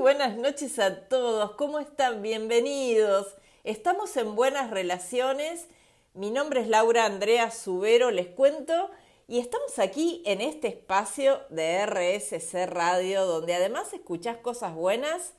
buenas 0.00 0.38
noches 0.38 0.78
a 0.78 1.08
todos. 1.08 1.52
¿Cómo 1.56 1.78
están? 1.78 2.22
Bienvenidos. 2.22 3.36
Estamos 3.64 4.16
en 4.16 4.34
Buenas 4.34 4.70
Relaciones. 4.70 5.66
Mi 6.14 6.30
nombre 6.30 6.62
es 6.62 6.68
Laura 6.68 7.04
Andrea 7.04 7.50
Subero, 7.50 8.10
les 8.10 8.28
cuento. 8.28 8.90
Y 9.28 9.40
estamos 9.40 9.78
aquí 9.78 10.22
en 10.24 10.40
este 10.40 10.68
espacio 10.68 11.42
de 11.50 11.84
RSC 11.84 12.66
Radio, 12.66 13.26
donde 13.26 13.52
además 13.52 13.92
escuchás 13.92 14.38
cosas 14.38 14.74
buenas, 14.74 15.34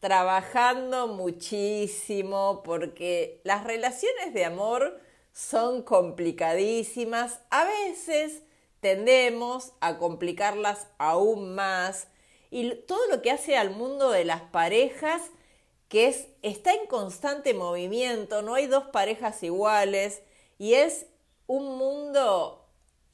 trabajando 0.00 1.08
muchísimo, 1.08 2.62
porque 2.64 3.42
las 3.44 3.64
relaciones 3.64 4.32
de 4.32 4.46
amor 4.46 4.98
son 5.34 5.82
complicadísimas. 5.82 7.40
A 7.50 7.66
veces 7.66 8.42
tendemos 8.80 9.72
a 9.80 9.98
complicarlas 9.98 10.86
aún 10.96 11.54
más 11.54 12.08
y 12.50 12.74
todo 12.86 13.06
lo 13.10 13.22
que 13.22 13.30
hace 13.30 13.56
al 13.56 13.70
mundo 13.70 14.10
de 14.10 14.24
las 14.24 14.42
parejas, 14.42 15.22
que 15.88 16.08
es, 16.08 16.28
está 16.42 16.72
en 16.72 16.86
constante 16.86 17.54
movimiento, 17.54 18.42
no 18.42 18.54
hay 18.54 18.66
dos 18.66 18.84
parejas 18.84 19.42
iguales 19.42 20.22
y 20.58 20.74
es 20.74 21.06
un 21.46 21.78
mundo 21.78 22.66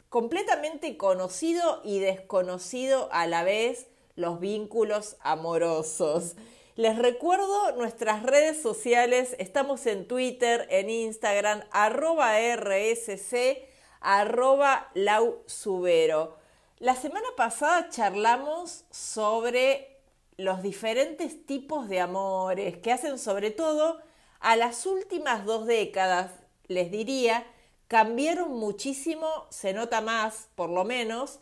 completamente 0.08 0.96
conocido 0.96 1.80
y 1.84 1.98
desconocido 1.98 3.08
a 3.12 3.26
la 3.26 3.44
vez 3.44 3.88
los 4.16 4.40
vínculos 4.40 5.16
amorosos. 5.20 6.36
Les 6.76 6.98
recuerdo 6.98 7.72
nuestras 7.76 8.22
redes 8.24 8.60
sociales, 8.60 9.36
estamos 9.38 9.86
en 9.86 10.08
Twitter, 10.08 10.66
en 10.70 10.90
Instagram, 10.90 11.62
arroba 11.70 12.34
RSC, 12.38 13.68
arroba 14.00 14.90
lausubero. 14.94 16.36
La 16.84 16.94
semana 16.94 17.28
pasada 17.34 17.88
charlamos 17.88 18.84
sobre 18.90 20.02
los 20.36 20.60
diferentes 20.60 21.46
tipos 21.46 21.88
de 21.88 21.98
amores 21.98 22.76
que 22.76 22.92
hacen 22.92 23.18
sobre 23.18 23.50
todo 23.50 24.02
a 24.38 24.54
las 24.56 24.84
últimas 24.84 25.46
dos 25.46 25.64
décadas, 25.66 26.30
les 26.68 26.90
diría, 26.90 27.46
cambiaron 27.88 28.50
muchísimo, 28.58 29.46
se 29.48 29.72
nota 29.72 30.02
más 30.02 30.50
por 30.56 30.68
lo 30.68 30.84
menos, 30.84 31.38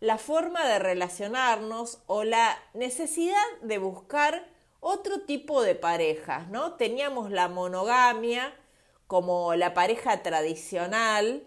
la 0.00 0.16
forma 0.16 0.66
de 0.66 0.78
relacionarnos 0.78 1.98
o 2.06 2.24
la 2.24 2.56
necesidad 2.72 3.36
de 3.60 3.76
buscar 3.76 4.48
otro 4.80 5.20
tipo 5.20 5.60
de 5.60 5.74
parejas, 5.74 6.48
¿no? 6.48 6.72
Teníamos 6.76 7.30
la 7.30 7.48
monogamia 7.48 8.54
como 9.06 9.54
la 9.56 9.74
pareja 9.74 10.22
tradicional, 10.22 11.42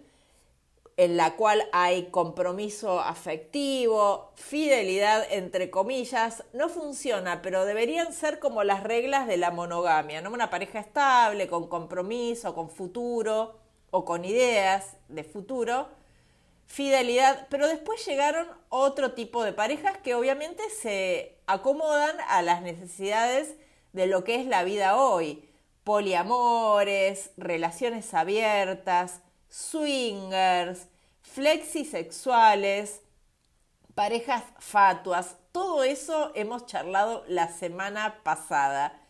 en 0.99 1.15
la 1.15 1.37
cual 1.37 1.65
hay 1.71 2.07
compromiso 2.07 2.99
afectivo, 2.99 4.33
fidelidad 4.35 5.25
entre 5.31 5.69
comillas, 5.69 6.43
no 6.51 6.67
funciona, 6.67 7.41
pero 7.41 7.63
deberían 7.63 8.11
ser 8.11 8.39
como 8.39 8.65
las 8.65 8.83
reglas 8.83 9.25
de 9.25 9.37
la 9.37 9.49
monogamia, 9.49 10.19
¿no? 10.19 10.29
Una 10.29 10.49
pareja 10.49 10.79
estable, 10.79 11.47
con 11.47 11.69
compromiso, 11.69 12.53
con 12.53 12.69
futuro 12.69 13.55
o 13.91 14.03
con 14.03 14.25
ideas 14.25 14.97
de 15.07 15.23
futuro, 15.23 15.87
fidelidad, 16.65 17.47
pero 17.49 17.69
después 17.69 18.05
llegaron 18.05 18.49
otro 18.67 19.13
tipo 19.13 19.45
de 19.45 19.53
parejas 19.53 19.97
que 19.99 20.15
obviamente 20.15 20.69
se 20.69 21.37
acomodan 21.47 22.17
a 22.27 22.41
las 22.41 22.61
necesidades 22.61 23.55
de 23.93 24.05
lo 24.05 24.25
que 24.25 24.35
es 24.35 24.45
la 24.45 24.65
vida 24.65 24.97
hoy, 24.97 25.49
poliamores, 25.85 27.31
relaciones 27.37 28.13
abiertas, 28.13 29.21
swingers, 29.49 30.87
flexisexuales, 31.21 33.01
parejas 33.95 34.43
fatuas, 34.59 35.35
todo 35.51 35.83
eso 35.83 36.31
hemos 36.35 36.65
charlado 36.65 37.23
la 37.27 37.47
semana 37.49 38.21
pasada. 38.23 39.01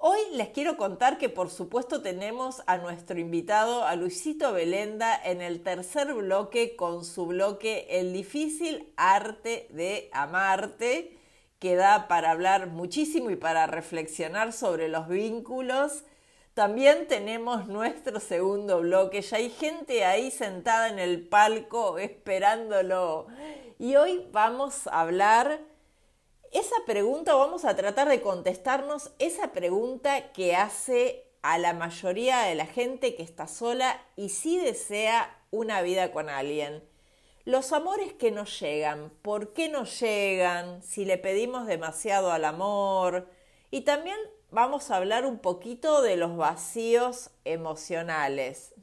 Hoy 0.00 0.18
les 0.34 0.50
quiero 0.50 0.76
contar 0.76 1.18
que 1.18 1.28
por 1.28 1.50
supuesto 1.50 2.02
tenemos 2.02 2.62
a 2.68 2.78
nuestro 2.78 3.18
invitado, 3.18 3.84
a 3.84 3.96
Luisito 3.96 4.52
Belenda, 4.52 5.20
en 5.24 5.42
el 5.42 5.62
tercer 5.64 6.14
bloque 6.14 6.76
con 6.76 7.04
su 7.04 7.26
bloque 7.26 7.86
El 7.90 8.12
difícil 8.12 8.92
arte 8.96 9.66
de 9.70 10.08
amarte, 10.12 11.18
que 11.58 11.74
da 11.74 12.06
para 12.06 12.30
hablar 12.30 12.68
muchísimo 12.68 13.30
y 13.30 13.36
para 13.36 13.66
reflexionar 13.66 14.52
sobre 14.52 14.88
los 14.88 15.08
vínculos 15.08 16.04
también 16.58 17.06
tenemos 17.06 17.68
nuestro 17.68 18.18
segundo 18.18 18.80
bloque. 18.80 19.22
Ya 19.22 19.36
hay 19.36 19.48
gente 19.48 20.04
ahí 20.04 20.32
sentada 20.32 20.88
en 20.88 20.98
el 20.98 21.24
palco 21.28 21.98
esperándolo. 21.98 23.28
Y 23.78 23.94
hoy 23.94 24.26
vamos 24.32 24.88
a 24.88 25.02
hablar 25.02 25.60
esa 26.50 26.74
pregunta, 26.84 27.36
vamos 27.36 27.64
a 27.64 27.76
tratar 27.76 28.08
de 28.08 28.20
contestarnos 28.20 29.12
esa 29.20 29.52
pregunta 29.52 30.32
que 30.32 30.56
hace 30.56 31.30
a 31.42 31.58
la 31.58 31.74
mayoría 31.74 32.40
de 32.40 32.56
la 32.56 32.66
gente 32.66 33.14
que 33.14 33.22
está 33.22 33.46
sola 33.46 34.02
y 34.16 34.30
sí 34.30 34.58
desea 34.58 35.38
una 35.52 35.80
vida 35.82 36.10
con 36.10 36.28
alguien. 36.28 36.82
Los 37.44 37.72
amores 37.72 38.14
que 38.14 38.32
nos 38.32 38.58
llegan, 38.58 39.10
¿por 39.22 39.52
qué 39.52 39.68
nos 39.68 40.00
llegan? 40.00 40.82
Si 40.82 41.04
le 41.04 41.18
pedimos 41.18 41.68
demasiado 41.68 42.32
al 42.32 42.44
amor. 42.44 43.28
Y 43.70 43.82
también 43.82 44.18
vamos 44.50 44.90
a 44.90 44.96
hablar 44.96 45.26
un 45.26 45.38
poquito 45.38 46.02
de 46.02 46.16
los 46.16 46.36
vacíos 46.36 47.30
emocionales. 47.44 48.74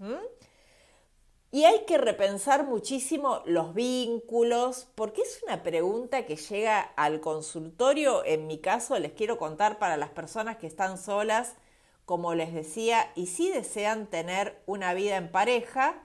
Y 1.52 1.64
hay 1.64 1.86
que 1.86 1.98
repensar 1.98 2.66
muchísimo 2.66 3.42
los 3.46 3.74
vínculos, 3.74 4.88
porque 4.96 5.22
es 5.22 5.42
una 5.44 5.64
pregunta 5.64 6.26
que 6.26 6.36
llega 6.36 6.82
al 6.82 7.22
consultorio. 7.22 8.26
En 8.26 8.46
mi 8.46 8.60
caso, 8.60 9.00
les 9.00 9.14
quiero 9.14 9.38
contar 9.38 9.80
para 9.80 9.96
las 9.96 10.10
personas 10.10 10.58
que 10.58 10.68
están 10.68 10.98
solas, 10.98 11.56
como 12.04 12.36
les 12.36 12.54
decía, 12.54 13.10
y 13.16 13.28
si 13.28 13.50
desean 13.50 14.08
tener 14.08 14.62
una 14.66 14.94
vida 14.94 15.16
en 15.16 15.32
pareja, 15.32 16.04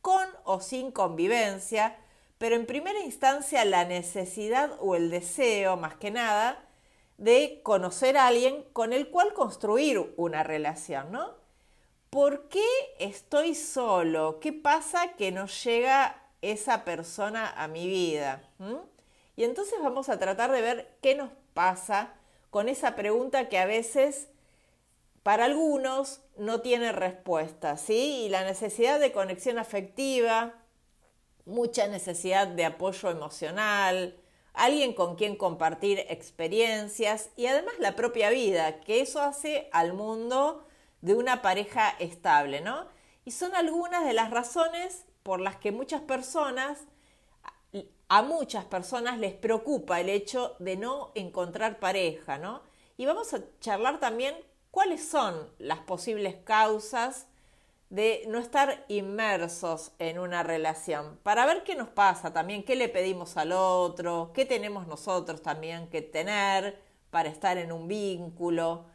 con 0.00 0.26
o 0.44 0.60
sin 0.60 0.90
convivencia, 0.90 1.98
pero 2.38 2.56
en 2.56 2.66
primera 2.66 3.00
instancia 3.00 3.64
la 3.64 3.84
necesidad 3.84 4.70
o 4.80 4.94
el 4.94 5.10
deseo, 5.10 5.76
más 5.76 5.96
que 5.96 6.10
nada, 6.10 6.67
de 7.18 7.60
conocer 7.62 8.16
a 8.16 8.28
alguien 8.28 8.64
con 8.72 8.92
el 8.92 9.10
cual 9.10 9.34
construir 9.34 10.14
una 10.16 10.44
relación, 10.44 11.12
¿no? 11.12 11.34
¿Por 12.10 12.48
qué 12.48 12.66
estoy 12.98 13.54
solo? 13.54 14.40
¿Qué 14.40 14.52
pasa 14.52 15.12
que 15.18 15.30
no 15.30 15.46
llega 15.46 16.22
esa 16.40 16.84
persona 16.84 17.52
a 17.56 17.68
mi 17.68 17.86
vida? 17.86 18.48
¿Mm? 18.58 18.76
Y 19.36 19.44
entonces 19.44 19.74
vamos 19.82 20.08
a 20.08 20.18
tratar 20.18 20.50
de 20.52 20.62
ver 20.62 20.96
qué 21.02 21.14
nos 21.14 21.30
pasa 21.52 22.14
con 22.50 22.68
esa 22.68 22.96
pregunta 22.96 23.48
que 23.48 23.58
a 23.58 23.66
veces 23.66 24.28
para 25.22 25.44
algunos 25.44 26.20
no 26.38 26.60
tiene 26.60 26.92
respuesta, 26.92 27.76
¿sí? 27.76 28.24
Y 28.24 28.28
la 28.30 28.44
necesidad 28.44 28.98
de 28.98 29.12
conexión 29.12 29.58
afectiva, 29.58 30.54
mucha 31.44 31.88
necesidad 31.88 32.46
de 32.46 32.64
apoyo 32.64 33.10
emocional, 33.10 34.16
alguien 34.58 34.92
con 34.92 35.14
quien 35.14 35.36
compartir 35.36 36.00
experiencias 36.08 37.30
y 37.36 37.46
además 37.46 37.74
la 37.78 37.96
propia 37.96 38.30
vida, 38.30 38.80
que 38.80 39.00
eso 39.00 39.20
hace 39.20 39.68
al 39.72 39.92
mundo 39.92 40.66
de 41.00 41.14
una 41.14 41.42
pareja 41.42 41.94
estable, 42.00 42.60
¿no? 42.60 42.86
Y 43.24 43.30
son 43.30 43.54
algunas 43.54 44.04
de 44.04 44.12
las 44.12 44.30
razones 44.30 45.04
por 45.22 45.40
las 45.40 45.56
que 45.56 45.70
muchas 45.70 46.00
personas, 46.02 46.80
a 48.08 48.22
muchas 48.22 48.64
personas 48.64 49.18
les 49.18 49.34
preocupa 49.34 50.00
el 50.00 50.08
hecho 50.08 50.56
de 50.58 50.76
no 50.76 51.12
encontrar 51.14 51.78
pareja, 51.78 52.38
¿no? 52.38 52.62
Y 52.96 53.06
vamos 53.06 53.34
a 53.34 53.42
charlar 53.60 54.00
también 54.00 54.34
cuáles 54.70 55.06
son 55.06 55.52
las 55.58 55.78
posibles 55.80 56.36
causas 56.44 57.26
de 57.90 58.24
no 58.28 58.38
estar 58.38 58.84
inmersos 58.88 59.92
en 59.98 60.18
una 60.18 60.42
relación, 60.42 61.18
para 61.22 61.46
ver 61.46 61.64
qué 61.64 61.74
nos 61.74 61.88
pasa 61.88 62.32
también, 62.32 62.62
qué 62.62 62.76
le 62.76 62.88
pedimos 62.88 63.36
al 63.36 63.52
otro, 63.52 64.32
qué 64.34 64.44
tenemos 64.44 64.86
nosotros 64.86 65.42
también 65.42 65.88
que 65.88 66.02
tener 66.02 66.78
para 67.10 67.28
estar 67.28 67.56
en 67.56 67.72
un 67.72 67.88
vínculo. 67.88 68.86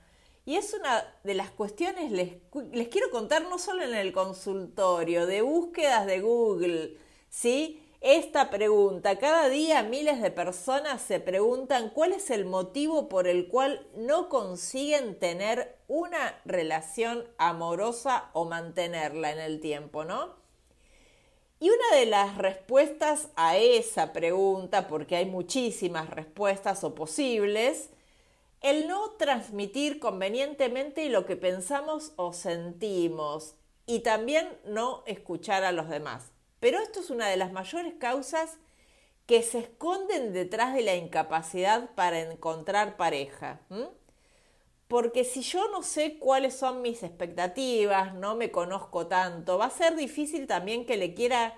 Y 0.46 0.58
es 0.58 0.74
una 0.74 1.04
de 1.24 1.34
las 1.34 1.50
cuestiones, 1.52 2.12
les, 2.12 2.36
les 2.72 2.88
quiero 2.90 3.10
contar 3.10 3.44
no 3.44 3.58
solo 3.58 3.84
en 3.84 3.96
el 3.96 4.12
consultorio, 4.14 5.26
de 5.26 5.42
búsquedas 5.42 6.06
de 6.06 6.20
Google, 6.20 6.98
¿sí? 7.30 7.83
Esta 8.04 8.50
pregunta. 8.50 9.18
Cada 9.18 9.48
día 9.48 9.82
miles 9.82 10.22
de 10.22 10.30
personas 10.30 11.02
se 11.02 11.22
preguntan 11.22 11.90
cuál 11.90 12.12
es 12.12 12.30
el 12.30 12.44
motivo 12.46 13.08
por 13.08 13.28
el 13.28 13.48
cual 13.48 13.88
no 13.96 14.28
consiguen 14.28 15.18
tener 15.18 15.78
una 15.88 16.38
relación 16.44 17.24
amorosa 17.38 18.30
o 18.34 18.44
mantenerla 18.44 19.32
en 19.32 19.40
el 19.40 19.62
tiempo, 19.62 20.04
¿no? 20.04 20.36
Y 21.62 21.70
una 21.70 21.98
de 21.98 22.06
las 22.06 22.38
respuestas 22.38 23.30
a 23.38 23.56
esa 23.56 24.12
pregunta, 24.12 24.90
porque 24.90 25.16
hay 25.16 25.26
muchísimas 25.26 26.10
respuestas 26.10 26.84
o 26.84 26.94
posibles, 26.94 27.90
el 28.60 28.90
no 28.90 29.12
transmitir 29.12 30.00
convenientemente 30.00 31.08
lo 31.08 31.26
que 31.26 31.38
pensamos 31.38 32.12
o 32.18 32.34
sentimos 32.34 33.56
y 33.86 34.00
también 34.00 34.50
no 34.66 35.04
escuchar 35.06 35.64
a 35.64 35.72
los 35.72 35.88
demás. 35.88 36.34
Pero 36.64 36.80
esto 36.80 37.02
es 37.02 37.10
una 37.10 37.28
de 37.28 37.36
las 37.36 37.52
mayores 37.52 37.94
causas 38.00 38.58
que 39.26 39.42
se 39.42 39.60
esconden 39.60 40.32
detrás 40.32 40.74
de 40.74 40.82
la 40.82 40.96
incapacidad 40.96 41.90
para 41.94 42.22
encontrar 42.22 42.96
pareja. 42.96 43.60
Porque 44.88 45.26
si 45.26 45.42
yo 45.42 45.70
no 45.72 45.84
sé 45.84 46.18
cuáles 46.20 46.56
son 46.56 46.82
mis 46.82 47.04
expectativas, 47.04 48.14
no 48.14 48.36
me 48.36 48.50
conozco 48.50 49.08
tanto, 49.08 49.58
va 49.58 49.66
a 49.66 49.72
ser 49.72 49.98
difícil 49.98 50.48
también 50.48 50.86
que 50.86 50.96
le 50.96 51.14
quiera 51.14 51.54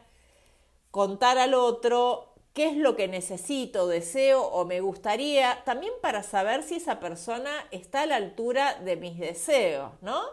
contar 0.89 1.37
al 1.37 1.53
otro 1.53 2.33
qué 2.53 2.65
es 2.65 2.75
lo 2.75 2.95
que 2.95 3.07
necesito, 3.07 3.85
deseo 3.85 4.41
o 4.41 4.65
me 4.65 4.81
gustaría, 4.81 5.61
también 5.65 5.93
para 6.01 6.23
saber 6.23 6.63
si 6.63 6.77
esa 6.77 6.99
persona 6.99 7.51
está 7.69 8.01
a 8.01 8.05
la 8.07 8.15
altura 8.15 8.79
de 8.83 8.95
mis 8.95 9.19
deseos, 9.19 9.91
¿no? 10.01 10.23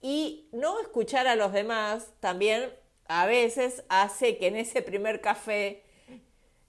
Y 0.00 0.48
no 0.52 0.80
escuchar 0.80 1.26
a 1.26 1.36
los 1.36 1.52
demás 1.52 2.14
también 2.20 2.79
a 3.10 3.26
veces 3.26 3.82
hace 3.88 4.38
que 4.38 4.46
en 4.46 4.54
ese 4.54 4.82
primer 4.82 5.20
café 5.20 5.82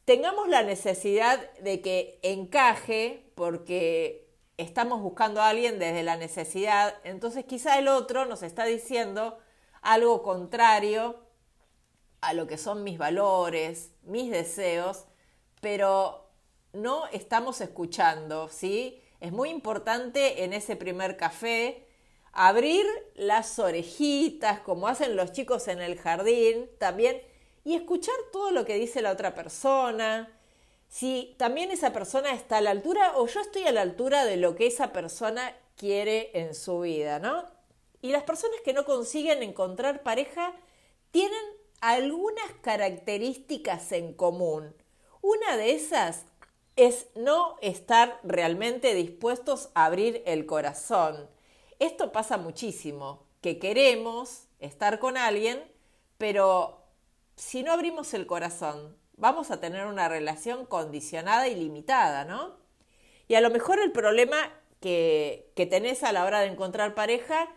tengamos 0.05 0.49
la 0.49 0.63
necesidad 0.63 1.51
de 1.59 1.81
que 1.81 2.19
encaje 2.23 3.31
porque 3.35 4.27
estamos 4.57 5.01
buscando 5.01 5.39
a 5.39 5.49
alguien 5.49 5.77
desde 5.77 6.01
la 6.01 6.17
necesidad, 6.17 6.95
entonces 7.03 7.45
quizá 7.45 7.77
el 7.77 7.88
otro 7.88 8.25
nos 8.25 8.41
está 8.41 8.65
diciendo 8.65 9.38
algo 9.83 10.23
contrario 10.23 11.23
a 12.21 12.33
lo 12.33 12.47
que 12.47 12.57
son 12.57 12.83
mis 12.83 12.97
valores, 12.97 13.91
mis 14.01 14.31
deseos, 14.31 15.05
pero 15.61 16.31
no 16.73 17.05
estamos 17.09 17.61
escuchando, 17.61 18.49
¿sí? 18.49 18.99
Es 19.19 19.31
muy 19.31 19.49
importante 19.49 20.43
en 20.43 20.53
ese 20.53 20.75
primer 20.75 21.17
café 21.17 21.88
abrir 22.33 22.86
las 23.16 23.60
orejitas, 23.60 24.60
como 24.62 24.88
hacen 24.88 25.16
los 25.16 25.31
chicos 25.31 25.68
en 25.68 25.81
el 25.81 25.98
jardín, 25.98 26.69
también, 26.78 27.22
y 27.63 27.75
escuchar 27.75 28.16
todo 28.31 28.51
lo 28.51 28.66
que 28.66 28.75
dice 28.75 29.01
la 29.01 29.12
otra 29.12 29.36
persona, 29.36 30.30
si 30.88 31.36
también 31.38 31.72
esa 31.72 31.94
persona 31.94 32.33
está 32.33 32.57
a 32.57 32.62
la 32.62 32.72
altura 32.72 33.13
o 33.16 33.28
yo 33.28 33.39
estoy 33.39 33.63
a 33.63 33.72
la 33.72 33.81
altura 33.81 34.25
de 34.25 34.38
lo 34.38 34.56
que 34.56 34.68
esa 34.68 34.92
persona 34.92 35.56
quiere 35.78 36.31
en 36.33 36.54
su 36.54 36.81
vida, 36.81 37.19
¿no? 37.19 37.45
Y 38.01 38.12
las 38.12 38.24
personas 38.24 38.60
que 38.66 38.74
no 38.74 38.84
consiguen 38.84 39.42
encontrar 39.42 40.04
pareja 40.04 40.54
tienen 41.12 41.39
algunas 41.80 42.51
características 42.62 43.92
en 43.92 44.13
común. 44.13 44.75
Una 45.22 45.56
de 45.56 45.72
esas 45.72 46.25
es 46.75 47.07
no 47.16 47.57
estar 47.62 48.19
realmente 48.24 48.94
dispuestos 48.94 49.69
a 49.75 49.86
abrir 49.86 50.24
el 50.25 50.45
corazón. 50.45 51.30
Esto 51.81 52.12
pasa 52.12 52.38
muchísimo, 52.38 53.25
que 53.42 53.57
queremos 53.57 54.44
estar 54.60 55.00
con 55.00 55.18
alguien, 55.18 55.63
pero 56.19 56.83
si 57.36 57.63
no 57.63 57.72
abrimos 57.72 58.13
el 58.13 58.28
corazón, 58.28 58.95
vamos 59.18 59.50
a 59.50 59.60
tener 59.60 59.88
una 59.88 60.07
relación 60.07 60.68
condicionada 60.68 61.48
y 61.48 61.56
limitada, 61.56 62.24
¿no? 62.24 62.56
Y 63.28 63.33
a 63.33 63.42
lo 63.42 63.50
mejor 63.50 63.80
el 63.80 63.92
problema 63.92 64.38
que, 64.80 65.51
que 65.56 65.66
tenés 65.66 66.04
a 66.04 66.12
la 66.12 66.24
hora 66.24 66.42
de 66.42 66.50
encontrar 66.50 66.94
pareja 66.94 67.50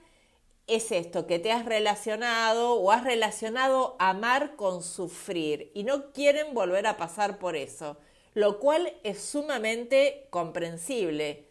es 0.67 0.91
esto, 0.91 1.27
que 1.27 1.39
te 1.39 1.53
has 1.53 1.67
relacionado 1.67 2.77
o 2.77 2.93
has 2.93 3.05
relacionado 3.05 3.95
amar 3.99 4.57
con 4.57 4.83
sufrir 4.83 5.71
y 5.75 5.85
no 5.85 6.13
quieren 6.13 6.55
volver 6.55 6.87
a 6.87 6.97
pasar 6.97 7.39
por 7.39 7.57
eso, 7.57 7.99
lo 8.33 8.59
cual 8.59 8.95
es 9.03 9.21
sumamente 9.21 10.29
comprensible. 10.31 11.47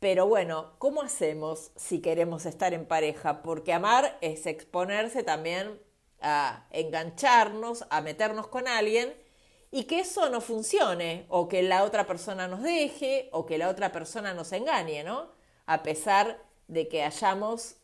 Pero 0.00 0.26
bueno, 0.26 0.74
¿cómo 0.78 1.02
hacemos 1.02 1.72
si 1.76 2.00
queremos 2.00 2.46
estar 2.46 2.72
en 2.72 2.86
pareja? 2.86 3.42
Porque 3.42 3.72
amar 3.72 4.16
es 4.20 4.46
exponerse 4.46 5.24
también 5.24 5.80
a 6.20 6.66
engancharnos, 6.70 7.84
a 7.90 8.00
meternos 8.00 8.46
con 8.46 8.68
alguien 8.68 9.12
y 9.70 9.84
que 9.84 10.00
eso 10.00 10.30
no 10.30 10.40
funcione 10.40 11.26
o 11.28 11.48
que 11.48 11.62
la 11.62 11.84
otra 11.84 12.06
persona 12.06 12.46
nos 12.48 12.62
deje 12.62 13.28
o 13.32 13.44
que 13.44 13.58
la 13.58 13.68
otra 13.68 13.92
persona 13.92 14.34
nos 14.34 14.52
engañe, 14.52 15.02
¿no? 15.04 15.30
A 15.66 15.82
pesar 15.82 16.40
de 16.68 16.88
que 16.88 17.02
hayamos 17.02 17.76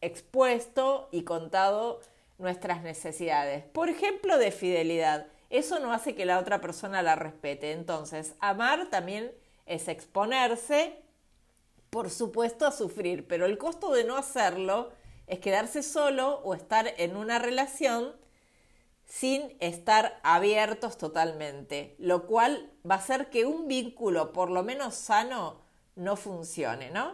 expuesto 0.00 1.08
y 1.12 1.22
contado 1.22 2.00
nuestras 2.38 2.82
necesidades. 2.82 3.64
Por 3.64 3.88
ejemplo, 3.88 4.36
de 4.36 4.50
fidelidad. 4.50 5.28
Eso 5.48 5.78
no 5.78 5.92
hace 5.92 6.14
que 6.14 6.24
la 6.24 6.38
otra 6.38 6.60
persona 6.60 7.02
la 7.02 7.14
respete. 7.14 7.72
Entonces, 7.72 8.34
amar 8.40 8.90
también 8.90 9.32
es 9.66 9.88
exponerse, 9.88 11.01
por 11.92 12.08
supuesto, 12.08 12.66
a 12.66 12.72
sufrir, 12.72 13.28
pero 13.28 13.44
el 13.44 13.58
costo 13.58 13.92
de 13.92 14.04
no 14.04 14.16
hacerlo 14.16 14.92
es 15.26 15.40
quedarse 15.40 15.82
solo 15.82 16.40
o 16.42 16.54
estar 16.54 16.94
en 16.96 17.16
una 17.16 17.38
relación 17.38 18.16
sin 19.04 19.54
estar 19.60 20.18
abiertos 20.22 20.96
totalmente, 20.96 21.94
lo 21.98 22.26
cual 22.26 22.72
va 22.90 22.94
a 22.94 22.98
hacer 22.98 23.28
que 23.28 23.44
un 23.44 23.68
vínculo, 23.68 24.32
por 24.32 24.50
lo 24.50 24.62
menos 24.62 24.94
sano, 24.94 25.60
no 25.94 26.16
funcione, 26.16 26.90
¿no? 26.90 27.12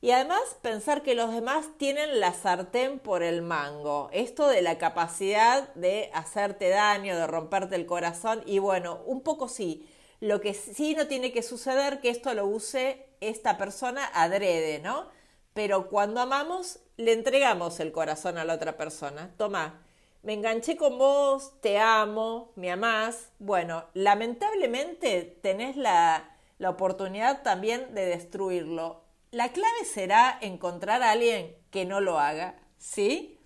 Y 0.00 0.12
además 0.12 0.40
pensar 0.62 1.02
que 1.02 1.14
los 1.14 1.34
demás 1.34 1.66
tienen 1.76 2.18
la 2.18 2.32
sartén 2.32 2.98
por 2.98 3.22
el 3.22 3.42
mango. 3.42 4.08
Esto 4.14 4.48
de 4.48 4.62
la 4.62 4.78
capacidad 4.78 5.74
de 5.74 6.10
hacerte 6.14 6.70
daño, 6.70 7.18
de 7.18 7.26
romperte 7.26 7.76
el 7.76 7.84
corazón. 7.84 8.42
Y 8.46 8.60
bueno, 8.60 9.02
un 9.04 9.20
poco 9.20 9.48
sí. 9.48 9.86
Lo 10.20 10.40
que 10.40 10.54
sí 10.54 10.94
no 10.94 11.06
tiene 11.06 11.32
que 11.32 11.42
suceder 11.42 12.00
que 12.00 12.08
esto 12.08 12.32
lo 12.32 12.46
use 12.46 13.05
esta 13.20 13.58
persona 13.58 14.04
adrede, 14.14 14.80
¿no? 14.80 15.08
Pero 15.54 15.88
cuando 15.88 16.20
amamos, 16.20 16.80
le 16.96 17.12
entregamos 17.12 17.80
el 17.80 17.92
corazón 17.92 18.38
a 18.38 18.44
la 18.44 18.54
otra 18.54 18.76
persona. 18.76 19.34
Toma, 19.36 19.82
me 20.22 20.34
enganché 20.34 20.76
con 20.76 20.98
vos, 20.98 21.60
te 21.60 21.78
amo, 21.78 22.52
me 22.56 22.70
amás. 22.70 23.30
Bueno, 23.38 23.84
lamentablemente 23.94 25.38
tenés 25.42 25.76
la, 25.76 26.36
la 26.58 26.70
oportunidad 26.70 27.42
también 27.42 27.94
de 27.94 28.06
destruirlo 28.06 29.06
la 29.36 29.52
clave 29.52 29.84
será 29.84 30.38
encontrar 30.40 31.02
a 31.02 31.10
alguien 31.10 31.54
que 31.70 31.84
no 31.84 32.00
lo 32.00 32.18
haga, 32.18 32.54
¿sí? 32.78 33.38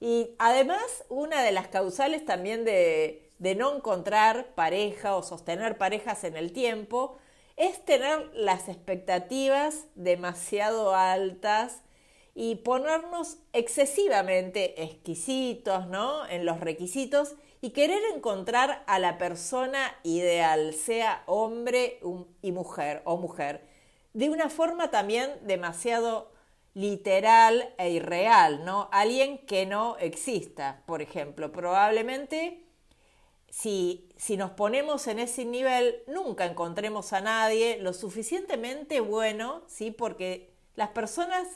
Y 0.00 0.34
además, 0.38 1.04
una 1.08 1.42
de 1.42 1.50
las 1.50 1.68
causales 1.68 2.26
también 2.26 2.64
de, 2.64 3.30
de 3.38 3.54
no 3.54 3.74
encontrar 3.74 4.54
pareja 4.54 5.16
o 5.16 5.22
sostener 5.22 5.78
parejas 5.78 6.24
en 6.24 6.36
el 6.36 6.52
tiempo 6.52 7.16
es 7.56 7.84
tener 7.84 8.30
las 8.34 8.68
expectativas 8.68 9.86
demasiado 9.94 10.94
altas 10.94 11.82
y 12.34 12.56
ponernos 12.56 13.38
excesivamente 13.52 14.82
exquisitos, 14.82 15.86
¿no? 15.86 16.26
En 16.26 16.44
los 16.44 16.60
requisitos 16.60 17.36
y 17.60 17.70
querer 17.70 18.00
encontrar 18.14 18.82
a 18.86 18.98
la 18.98 19.18
persona 19.18 19.96
ideal, 20.02 20.74
sea 20.74 21.22
hombre 21.26 22.00
y 22.42 22.52
mujer 22.52 23.02
o 23.04 23.16
mujer 23.16 23.62
de 24.14 24.30
una 24.30 24.48
forma 24.48 24.90
también 24.90 25.30
demasiado 25.42 26.32
literal 26.72 27.74
e 27.78 27.90
irreal, 27.90 28.64
¿no? 28.64 28.88
Alguien 28.92 29.38
que 29.38 29.66
no 29.66 29.96
exista, 29.98 30.82
por 30.86 31.02
ejemplo. 31.02 31.52
Probablemente 31.52 32.63
si, 33.54 34.08
si 34.16 34.36
nos 34.36 34.50
ponemos 34.50 35.06
en 35.06 35.20
ese 35.20 35.44
nivel, 35.44 36.02
nunca 36.08 36.44
encontremos 36.44 37.12
a 37.12 37.20
nadie 37.20 37.78
lo 37.80 37.92
suficientemente 37.92 38.98
bueno, 38.98 39.62
¿sí? 39.68 39.92
Porque 39.92 40.52
las 40.74 40.88
personas 40.88 41.46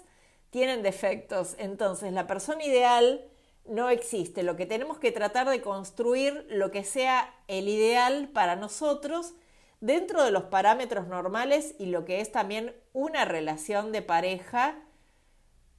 tienen 0.50 0.84
defectos, 0.84 1.56
entonces 1.58 2.12
la 2.12 2.28
persona 2.28 2.64
ideal 2.64 3.24
no 3.64 3.90
existe. 3.90 4.44
Lo 4.44 4.54
que 4.54 4.64
tenemos 4.64 5.00
que 5.00 5.10
tratar 5.10 5.48
de 5.48 5.60
construir 5.60 6.46
lo 6.48 6.70
que 6.70 6.84
sea 6.84 7.34
el 7.48 7.68
ideal 7.68 8.28
para 8.28 8.54
nosotros 8.54 9.34
dentro 9.80 10.22
de 10.22 10.30
los 10.30 10.44
parámetros 10.44 11.08
normales 11.08 11.74
y 11.80 11.86
lo 11.86 12.04
que 12.04 12.20
es 12.20 12.30
también 12.30 12.76
una 12.92 13.24
relación 13.24 13.90
de 13.90 14.02
pareja 14.02 14.78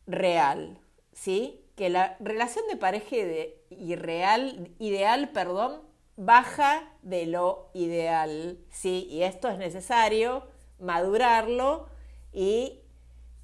real, 0.06 0.82
¿sí? 1.14 1.64
Que 1.78 1.88
la 1.88 2.18
relación 2.20 2.68
de 2.68 2.76
pareja 2.76 3.16
ideal, 3.70 5.30
perdón, 5.30 5.88
baja 6.20 6.92
de 7.02 7.26
lo 7.26 7.70
ideal, 7.74 8.60
¿sí? 8.70 9.08
Y 9.10 9.24
esto 9.24 9.48
es 9.48 9.58
necesario 9.58 10.44
madurarlo 10.78 11.88
y 12.34 12.82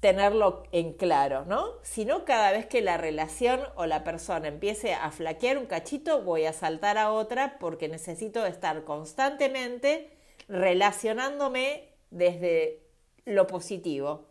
tenerlo 0.00 0.64
en 0.72 0.92
claro, 0.92 1.46
¿no? 1.46 1.64
Si 1.82 2.04
no, 2.04 2.26
cada 2.26 2.52
vez 2.52 2.66
que 2.66 2.82
la 2.82 2.98
relación 2.98 3.60
o 3.76 3.86
la 3.86 4.04
persona 4.04 4.48
empiece 4.48 4.92
a 4.92 5.10
flaquear 5.10 5.56
un 5.56 5.64
cachito, 5.64 6.22
voy 6.22 6.44
a 6.44 6.52
saltar 6.52 6.98
a 6.98 7.12
otra 7.12 7.58
porque 7.58 7.88
necesito 7.88 8.44
estar 8.44 8.84
constantemente 8.84 10.10
relacionándome 10.46 11.88
desde 12.10 12.82
lo 13.24 13.46
positivo. 13.46 14.26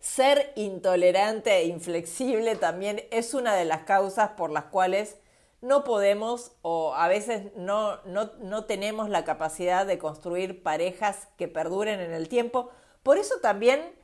Ser 0.00 0.52
intolerante 0.56 1.56
e 1.56 1.66
inflexible 1.66 2.56
también 2.56 3.04
es 3.12 3.32
una 3.32 3.54
de 3.54 3.64
las 3.64 3.82
causas 3.82 4.30
por 4.30 4.50
las 4.50 4.64
cuales 4.64 5.18
no 5.60 5.84
podemos 5.84 6.52
o 6.62 6.94
a 6.94 7.08
veces 7.08 7.52
no, 7.56 8.00
no, 8.04 8.30
no 8.40 8.64
tenemos 8.64 9.08
la 9.08 9.24
capacidad 9.24 9.86
de 9.86 9.98
construir 9.98 10.62
parejas 10.62 11.28
que 11.36 11.48
perduren 11.48 12.00
en 12.00 12.12
el 12.12 12.28
tiempo. 12.28 12.70
Por 13.02 13.18
eso 13.18 13.36
también, 13.40 13.94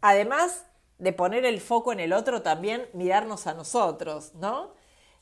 además 0.00 0.64
de 0.98 1.12
poner 1.12 1.44
el 1.44 1.60
foco 1.60 1.92
en 1.92 2.00
el 2.00 2.12
otro, 2.12 2.42
también 2.42 2.88
mirarnos 2.92 3.46
a 3.46 3.54
nosotros, 3.54 4.34
¿no? 4.34 4.72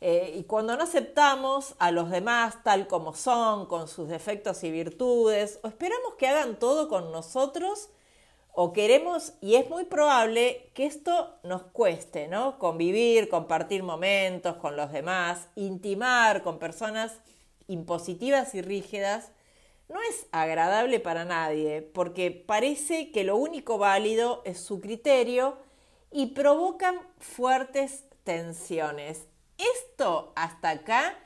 Eh, 0.02 0.34
y 0.36 0.44
cuando 0.44 0.76
no 0.76 0.84
aceptamos 0.84 1.74
a 1.78 1.90
los 1.90 2.10
demás 2.10 2.62
tal 2.62 2.86
como 2.86 3.14
son, 3.14 3.66
con 3.66 3.86
sus 3.86 4.08
defectos 4.08 4.64
y 4.64 4.70
virtudes, 4.70 5.58
o 5.62 5.68
esperamos 5.68 6.14
que 6.18 6.26
hagan 6.26 6.58
todo 6.58 6.88
con 6.88 7.12
nosotros, 7.12 7.90
o 8.52 8.72
queremos, 8.72 9.34
y 9.40 9.54
es 9.56 9.68
muy 9.70 9.84
probable 9.84 10.70
que 10.74 10.86
esto 10.86 11.38
nos 11.42 11.62
cueste, 11.62 12.28
¿no? 12.28 12.58
Convivir, 12.58 13.28
compartir 13.28 13.82
momentos 13.82 14.56
con 14.56 14.76
los 14.76 14.92
demás, 14.92 15.48
intimar 15.54 16.42
con 16.42 16.58
personas 16.58 17.12
impositivas 17.68 18.54
y 18.54 18.62
rígidas, 18.62 19.30
no 19.88 20.00
es 20.02 20.26
agradable 20.30 21.00
para 21.00 21.24
nadie, 21.24 21.82
porque 21.82 22.30
parece 22.30 23.10
que 23.10 23.24
lo 23.24 23.36
único 23.36 23.78
válido 23.78 24.42
es 24.44 24.60
su 24.60 24.80
criterio 24.80 25.58
y 26.10 26.26
provocan 26.26 27.00
fuertes 27.18 28.04
tensiones. 28.24 29.26
Esto 29.58 30.32
hasta 30.36 30.70
acá 30.70 31.18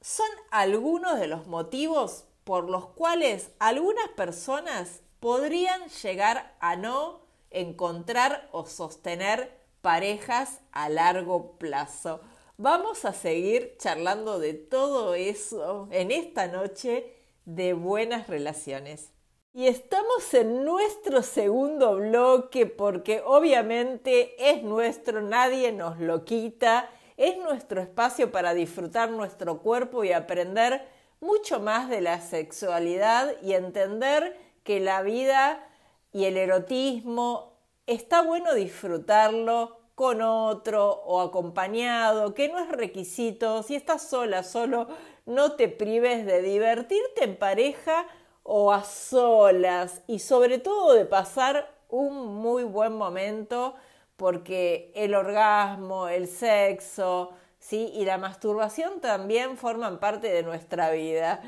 son 0.00 0.28
algunos 0.50 1.18
de 1.18 1.26
los 1.26 1.46
motivos 1.46 2.26
por 2.44 2.68
los 2.68 2.86
cuales 2.90 3.50
algunas 3.58 4.08
personas 4.10 5.00
podrían 5.24 5.88
llegar 6.02 6.54
a 6.60 6.76
no 6.76 7.22
encontrar 7.48 8.46
o 8.52 8.66
sostener 8.66 9.58
parejas 9.80 10.60
a 10.70 10.90
largo 10.90 11.56
plazo. 11.56 12.20
Vamos 12.58 13.06
a 13.06 13.14
seguir 13.14 13.74
charlando 13.78 14.38
de 14.38 14.52
todo 14.52 15.14
eso 15.14 15.88
en 15.92 16.10
esta 16.10 16.46
noche 16.48 17.10
de 17.46 17.72
buenas 17.72 18.26
relaciones. 18.26 19.14
Y 19.54 19.66
estamos 19.66 20.34
en 20.34 20.62
nuestro 20.62 21.22
segundo 21.22 21.96
bloque 21.96 22.66
porque 22.66 23.22
obviamente 23.24 24.50
es 24.50 24.62
nuestro, 24.62 25.22
nadie 25.22 25.72
nos 25.72 25.98
lo 26.00 26.26
quita 26.26 26.90
es 27.16 27.38
nuestro 27.38 27.80
espacio 27.80 28.30
para 28.30 28.52
disfrutar 28.52 29.08
nuestro 29.10 29.62
cuerpo 29.62 30.04
y 30.04 30.12
aprender 30.12 30.86
mucho 31.20 31.60
más 31.60 31.88
de 31.88 32.02
la 32.02 32.20
sexualidad 32.20 33.40
y 33.40 33.54
entender 33.54 34.43
que 34.64 34.80
la 34.80 35.02
vida 35.02 35.64
y 36.12 36.24
el 36.24 36.36
erotismo 36.36 37.52
está 37.86 38.22
bueno 38.22 38.54
disfrutarlo 38.54 39.78
con 39.94 40.22
otro 40.22 41.02
o 41.04 41.20
acompañado, 41.20 42.34
que 42.34 42.48
no 42.48 42.58
es 42.58 42.68
requisito, 42.68 43.62
si 43.62 43.76
estás 43.76 44.08
sola, 44.08 44.42
solo, 44.42 44.88
no 45.26 45.52
te 45.52 45.68
prives 45.68 46.26
de 46.26 46.42
divertirte 46.42 47.24
en 47.24 47.36
pareja 47.36 48.06
o 48.42 48.72
a 48.72 48.82
solas 48.82 50.02
y 50.06 50.18
sobre 50.18 50.58
todo 50.58 50.94
de 50.94 51.04
pasar 51.04 51.72
un 51.88 52.34
muy 52.34 52.64
buen 52.64 52.92
momento 52.92 53.74
porque 54.16 54.92
el 54.94 55.14
orgasmo, 55.14 56.08
el 56.08 56.28
sexo, 56.28 57.32
¿sí? 57.58 57.90
y 57.94 58.04
la 58.04 58.18
masturbación 58.18 59.00
también 59.00 59.56
forman 59.56 59.98
parte 59.98 60.28
de 60.28 60.42
nuestra 60.42 60.90
vida. 60.90 61.40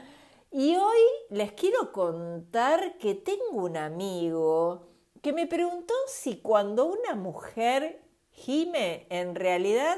Y 0.51 0.77
hoy 0.77 1.01
les 1.31 1.53
quiero 1.53 1.93
contar 1.93 2.99
que 2.99 3.15
tengo 3.15 3.65
un 3.65 3.77
amigo 3.77 4.87
que 5.23 5.33
me 5.33 5.47
preguntó 5.47 5.95
si 6.07 6.41
cuando 6.41 6.85
una 6.85 7.15
mujer 7.15 8.03
gime 8.31 9.07
en 9.11 9.35
realidad 9.35 9.97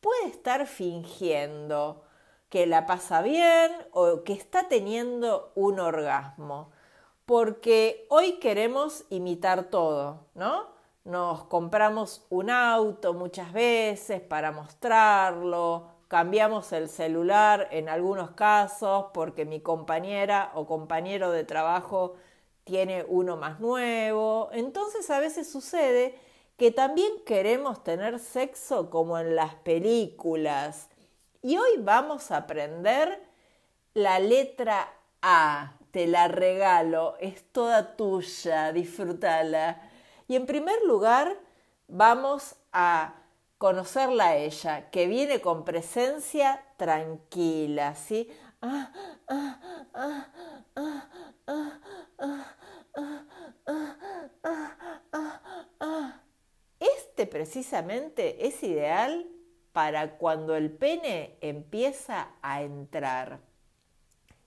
puede 0.00 0.26
estar 0.26 0.66
fingiendo 0.66 2.02
que 2.48 2.66
la 2.66 2.86
pasa 2.86 3.22
bien 3.22 3.72
o 3.92 4.24
que 4.24 4.32
está 4.32 4.68
teniendo 4.68 5.52
un 5.54 5.80
orgasmo. 5.80 6.70
Porque 7.26 8.06
hoy 8.10 8.38
queremos 8.40 9.04
imitar 9.10 9.70
todo, 9.70 10.26
¿no? 10.34 10.80
nos 11.04 11.44
compramos 11.44 12.26
un 12.30 12.50
auto 12.50 13.14
muchas 13.14 13.52
veces 13.52 14.20
para 14.20 14.52
mostrarlo, 14.52 15.88
cambiamos 16.10 16.72
el 16.72 16.88
celular 16.88 17.68
en 17.70 17.88
algunos 17.88 18.32
casos 18.32 19.06
porque 19.14 19.44
mi 19.44 19.60
compañera 19.60 20.50
o 20.54 20.66
compañero 20.66 21.30
de 21.30 21.44
trabajo 21.44 22.16
tiene 22.64 23.06
uno 23.06 23.36
más 23.36 23.60
nuevo. 23.60 24.50
Entonces 24.52 25.08
a 25.08 25.20
veces 25.20 25.48
sucede 25.48 26.18
que 26.56 26.72
también 26.72 27.12
queremos 27.24 27.84
tener 27.84 28.18
sexo 28.18 28.90
como 28.90 29.20
en 29.20 29.36
las 29.36 29.54
películas. 29.54 30.88
Y 31.42 31.58
hoy 31.58 31.76
vamos 31.78 32.32
a 32.32 32.38
aprender 32.38 33.22
la 33.94 34.18
letra 34.18 34.92
A. 35.22 35.76
Te 35.92 36.08
la 36.08 36.26
regalo, 36.26 37.14
es 37.20 37.44
toda 37.52 37.94
tuya, 37.96 38.72
disfrútala. 38.72 39.80
Y 40.26 40.34
en 40.34 40.46
primer 40.46 40.82
lugar, 40.82 41.38
vamos 41.86 42.56
a 42.72 43.19
conocerla 43.60 44.28
a 44.28 44.36
ella, 44.36 44.88
que 44.88 45.06
viene 45.06 45.42
con 45.42 45.66
presencia 45.66 46.64
tranquila, 46.78 47.94
¿sí? 47.94 48.26
Este 56.80 57.26
precisamente 57.26 58.46
es 58.46 58.62
ideal 58.62 59.28
para 59.72 60.16
cuando 60.16 60.56
el 60.56 60.72
pene 60.72 61.36
empieza 61.42 62.30
a 62.40 62.62
entrar. 62.62 63.40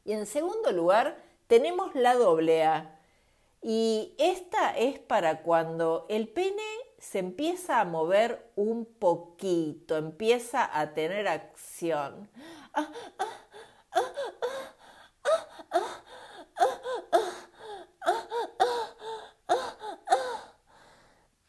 Y 0.05 0.13
en 0.13 0.25
segundo 0.25 0.72
lugar, 0.72 1.24
tenemos 1.46 1.93
la 1.93 2.15
doble 2.15 2.63
A, 2.63 3.00
y 3.62 4.15
esta 4.17 4.75
es 4.75 4.98
para 4.98 5.43
cuando 5.43 6.08
el 6.10 6.29
pene 6.29 6.63
se 7.03 7.19
empieza 7.19 7.81
a 7.81 7.86
mover 7.86 8.50
un 8.55 8.86
poquito, 8.86 9.98
empieza 9.98 10.69
a 10.79 10.93
tener 10.93 11.27
acción. 11.27 12.29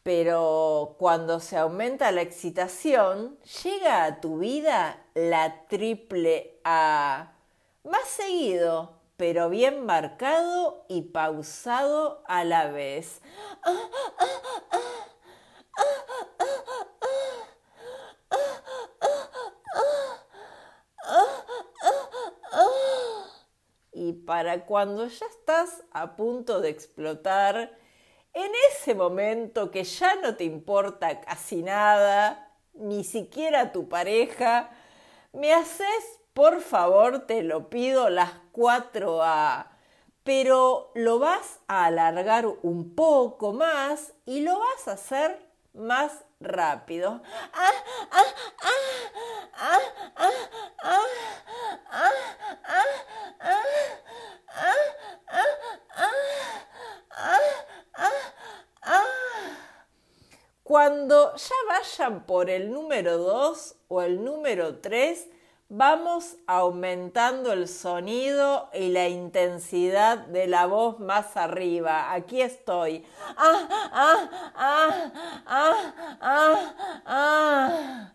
Pero 0.02 0.96
cuando 0.98 1.38
se 1.38 1.56
aumenta 1.56 2.10
la 2.10 2.22
excitación, 2.22 3.38
llega 3.62 4.04
a 4.04 4.20
tu 4.20 4.38
vida 4.38 5.06
la 5.14 5.66
triple 5.68 6.60
A. 6.64 7.32
Más 7.84 8.08
seguido, 8.08 8.98
pero 9.16 9.50
bien 9.50 9.86
marcado 9.86 10.84
y 10.88 11.02
pausado 11.02 12.24
a 12.26 12.42
la 12.42 12.66
vez. 12.66 13.22
Y 23.92 24.12
para 24.12 24.66
cuando 24.66 25.06
ya 25.06 25.26
estás 25.26 25.84
a 25.92 26.16
punto 26.16 26.60
de 26.60 26.68
explotar, 26.68 27.78
en 28.32 28.52
ese 28.70 28.94
momento 28.94 29.70
que 29.70 29.84
ya 29.84 30.16
no 30.16 30.36
te 30.36 30.44
importa 30.44 31.20
casi 31.20 31.62
nada, 31.62 32.52
ni 32.74 33.04
siquiera 33.04 33.72
tu 33.72 33.88
pareja, 33.88 34.70
me 35.32 35.52
haces 35.54 36.20
por 36.34 36.60
favor, 36.60 37.26
te 37.26 37.44
lo 37.44 37.70
pido, 37.70 38.10
las 38.10 38.32
4A. 38.52 39.68
Pero 40.24 40.90
lo 40.94 41.20
vas 41.20 41.60
a 41.68 41.84
alargar 41.84 42.46
un 42.62 42.96
poco 42.96 43.52
más 43.52 44.14
y 44.26 44.40
lo 44.40 44.58
vas 44.58 44.88
a 44.88 44.92
hacer 44.92 45.43
más 45.74 46.24
rápido. 46.40 47.20
Cuando 60.62 61.36
ya 61.36 61.54
vayan 61.68 62.26
por 62.26 62.50
el 62.50 62.72
número 62.72 63.18
2 63.18 63.76
o 63.88 64.02
el 64.02 64.24
número 64.24 64.80
3, 64.80 65.28
vamos 65.68 66.36
aumentando 66.46 67.52
el 67.52 67.68
sonido 67.68 68.68
y 68.74 68.90
la 68.90 69.08
intensidad 69.08 70.18
de 70.18 70.46
la 70.46 70.66
voz 70.66 71.00
más 71.00 71.36
arriba. 71.36 72.12
Aquí 72.12 72.42
estoy. 72.42 73.04
Ah, 73.36 73.68
ah, 73.92 74.52
ah, 74.54 75.12
ah, 75.46 76.16
ah, 76.20 77.02
ah. 77.06 78.12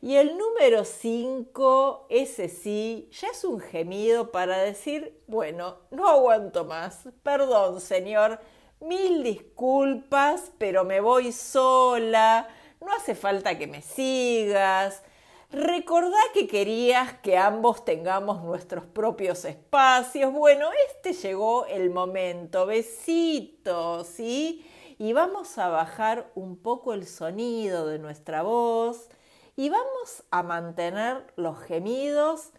Y 0.00 0.16
el 0.16 0.38
número 0.38 0.84
5, 0.84 2.06
ese 2.08 2.48
sí, 2.48 3.08
ya 3.12 3.28
es 3.28 3.44
un 3.44 3.60
gemido 3.60 4.30
para 4.30 4.58
decir, 4.58 5.20
bueno, 5.26 5.78
no 5.90 6.08
aguanto 6.08 6.64
más. 6.64 7.08
Perdón, 7.22 7.80
señor. 7.80 8.40
Mil 8.80 9.22
disculpas, 9.22 10.50
pero 10.58 10.84
me 10.84 11.00
voy 11.00 11.30
sola. 11.30 12.48
No 12.80 12.92
hace 12.92 13.14
falta 13.14 13.56
que 13.56 13.68
me 13.68 13.80
sigas 13.80 15.04
Recordá 15.52 16.16
que 16.32 16.48
querías 16.48 17.12
que 17.18 17.36
ambos 17.36 17.84
tengamos 17.84 18.42
nuestros 18.42 18.86
propios 18.86 19.44
espacios. 19.44 20.32
Bueno, 20.32 20.70
este 20.88 21.12
llegó 21.12 21.66
el 21.66 21.90
momento. 21.90 22.64
Besitos, 22.64 24.06
¿sí? 24.06 24.66
Y 24.98 25.12
vamos 25.12 25.58
a 25.58 25.68
bajar 25.68 26.30
un 26.34 26.56
poco 26.56 26.94
el 26.94 27.06
sonido 27.06 27.86
de 27.86 27.98
nuestra 27.98 28.40
voz 28.42 29.10
y 29.54 29.68
vamos 29.68 30.24
a 30.30 30.42
mantener 30.42 31.26
los 31.36 31.60
gemidos 31.60 32.52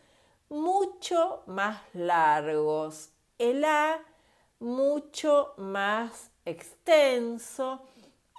mucho 0.50 1.41
más 1.47 1.81
largos, 1.93 3.09
el 3.39 3.65
A 3.65 4.03
mucho 4.59 5.55
más 5.57 6.29
extenso. 6.45 7.81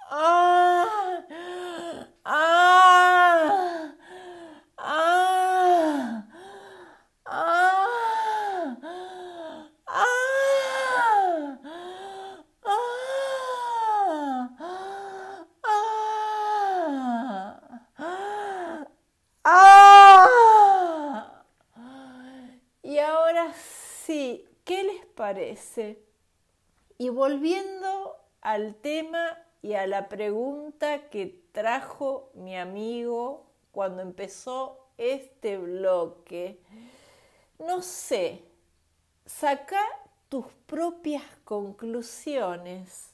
¡Ah! 0.09 0.85
¡Ah! 2.23 3.95
¡Ah! 4.87 6.23
¡Ah! 7.25 8.77
¡Ah! 9.87 10.05
¡Ah! 19.43 21.41
Y 22.83 22.99
ahora 22.99 23.51
sí, 23.55 24.47
¿qué 24.65 24.83
les 24.83 25.03
parece? 25.07 25.99
Y 26.99 27.09
volviendo 27.09 28.17
al 28.41 28.75
tema 28.75 29.39
y 29.63 29.73
a 29.73 29.87
la 29.87 30.09
pregunta 30.09 31.09
que 31.09 31.41
trajo 31.53 32.29
mi 32.35 32.55
amigo 32.55 33.54
cuando 33.75 34.01
empezó 34.01 34.93
este 34.97 35.57
bloque, 35.57 36.61
no 37.59 37.81
sé, 37.81 38.41
saca 39.25 39.81
tus 40.29 40.45
propias 40.65 41.23
conclusiones. 41.43 43.09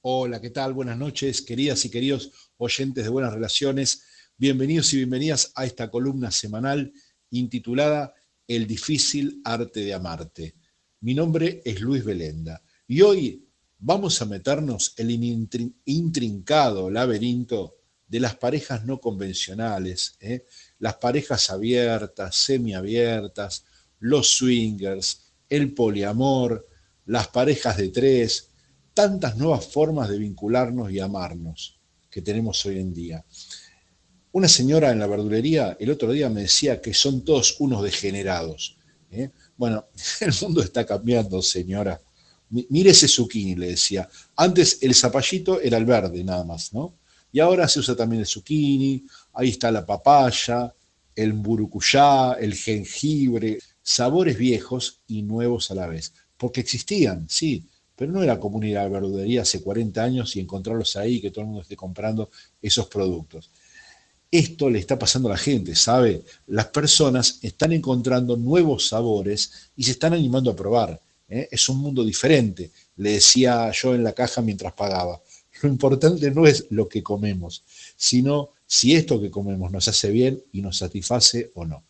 Hola, 0.00 0.40
¿qué 0.40 0.50
tal? 0.50 0.74
Buenas 0.74 0.96
noches, 0.96 1.42
queridas 1.42 1.84
y 1.86 1.90
queridos 1.90 2.52
oyentes 2.58 3.02
de 3.02 3.10
Buenas 3.10 3.34
Relaciones. 3.34 4.04
Bienvenidos 4.36 4.92
y 4.92 4.98
bienvenidas 4.98 5.50
a 5.56 5.64
esta 5.64 5.90
columna 5.90 6.30
semanal 6.30 6.92
intitulada 7.30 8.14
El 8.46 8.68
difícil 8.68 9.40
arte 9.44 9.80
de 9.80 9.92
amarte. 9.92 10.54
Mi 11.00 11.14
nombre 11.14 11.62
es 11.64 11.80
Luis 11.80 12.04
Belenda 12.04 12.62
y 12.86 13.00
hoy 13.02 13.44
vamos 13.76 14.22
a 14.22 14.24
meternos 14.24 14.94
en 14.98 15.10
el 15.10 15.74
intrincado 15.84 16.88
laberinto 16.88 17.76
de 18.08 18.20
las 18.20 18.36
parejas 18.36 18.84
no 18.84 19.00
convencionales, 19.00 20.16
¿eh? 20.20 20.44
las 20.78 20.94
parejas 20.94 21.50
abiertas, 21.50 22.36
semiabiertas, 22.36 23.64
los 23.98 24.28
swingers, 24.28 25.32
el 25.48 25.72
poliamor, 25.74 26.68
las 27.06 27.28
parejas 27.28 27.76
de 27.76 27.88
tres, 27.88 28.50
tantas 28.94 29.36
nuevas 29.36 29.66
formas 29.66 30.08
de 30.08 30.18
vincularnos 30.18 30.90
y 30.90 31.00
amarnos 31.00 31.80
que 32.10 32.22
tenemos 32.22 32.64
hoy 32.66 32.78
en 32.78 32.94
día. 32.94 33.24
Una 34.32 34.48
señora 34.48 34.90
en 34.90 34.98
la 34.98 35.06
verdulería 35.06 35.76
el 35.80 35.90
otro 35.90 36.12
día 36.12 36.28
me 36.28 36.42
decía 36.42 36.80
que 36.80 36.94
son 36.94 37.24
todos 37.24 37.56
unos 37.58 37.82
degenerados. 37.82 38.76
¿eh? 39.10 39.30
Bueno, 39.56 39.86
el 40.20 40.32
mundo 40.42 40.62
está 40.62 40.84
cambiando, 40.84 41.42
señora. 41.42 42.00
Mire 42.50 42.90
ese 42.90 43.08
zucchini, 43.08 43.56
le 43.56 43.68
decía. 43.68 44.08
Antes 44.36 44.78
el 44.82 44.94
zapallito 44.94 45.60
era 45.60 45.78
el 45.78 45.84
verde, 45.84 46.22
nada 46.22 46.44
más, 46.44 46.72
¿no? 46.72 46.94
Y 47.36 47.40
ahora 47.40 47.68
se 47.68 47.80
usa 47.80 47.94
también 47.94 48.20
el 48.20 48.26
zucchini, 48.26 49.04
ahí 49.34 49.50
está 49.50 49.70
la 49.70 49.84
papaya, 49.84 50.72
el 51.14 51.34
burucuyá, 51.34 52.32
el 52.32 52.54
jengibre, 52.54 53.58
sabores 53.82 54.38
viejos 54.38 55.02
y 55.06 55.20
nuevos 55.20 55.70
a 55.70 55.74
la 55.74 55.86
vez. 55.86 56.14
Porque 56.38 56.62
existían, 56.62 57.26
sí, 57.28 57.62
pero 57.94 58.10
no 58.10 58.22
era 58.22 58.40
común 58.40 58.64
ir 58.64 58.78
a 58.78 58.84
la 58.84 58.88
verdulería 58.88 59.42
hace 59.42 59.60
40 59.60 60.02
años 60.02 60.34
y 60.34 60.40
encontrarlos 60.40 60.96
ahí, 60.96 61.20
que 61.20 61.30
todo 61.30 61.42
el 61.42 61.48
mundo 61.48 61.60
esté 61.60 61.76
comprando 61.76 62.30
esos 62.62 62.86
productos. 62.86 63.50
Esto 64.30 64.70
le 64.70 64.78
está 64.78 64.98
pasando 64.98 65.28
a 65.28 65.32
la 65.32 65.38
gente, 65.38 65.74
¿sabe? 65.74 66.22
Las 66.46 66.68
personas 66.68 67.40
están 67.42 67.74
encontrando 67.74 68.38
nuevos 68.38 68.88
sabores 68.88 69.70
y 69.76 69.82
se 69.82 69.90
están 69.90 70.14
animando 70.14 70.52
a 70.52 70.56
probar. 70.56 70.98
¿eh? 71.28 71.48
Es 71.50 71.68
un 71.68 71.80
mundo 71.80 72.02
diferente, 72.02 72.70
le 72.96 73.12
decía 73.12 73.70
yo 73.72 73.94
en 73.94 74.02
la 74.02 74.14
caja 74.14 74.40
mientras 74.40 74.72
pagaba. 74.72 75.20
Lo 75.66 75.72
importante 75.72 76.30
no 76.30 76.46
es 76.46 76.66
lo 76.70 76.88
que 76.88 77.02
comemos, 77.02 77.64
sino 77.96 78.50
si 78.66 78.94
esto 78.94 79.20
que 79.20 79.32
comemos 79.32 79.72
nos 79.72 79.88
hace 79.88 80.10
bien 80.10 80.40
y 80.52 80.62
nos 80.62 80.78
satisface 80.78 81.50
o 81.54 81.64
no. 81.64 81.82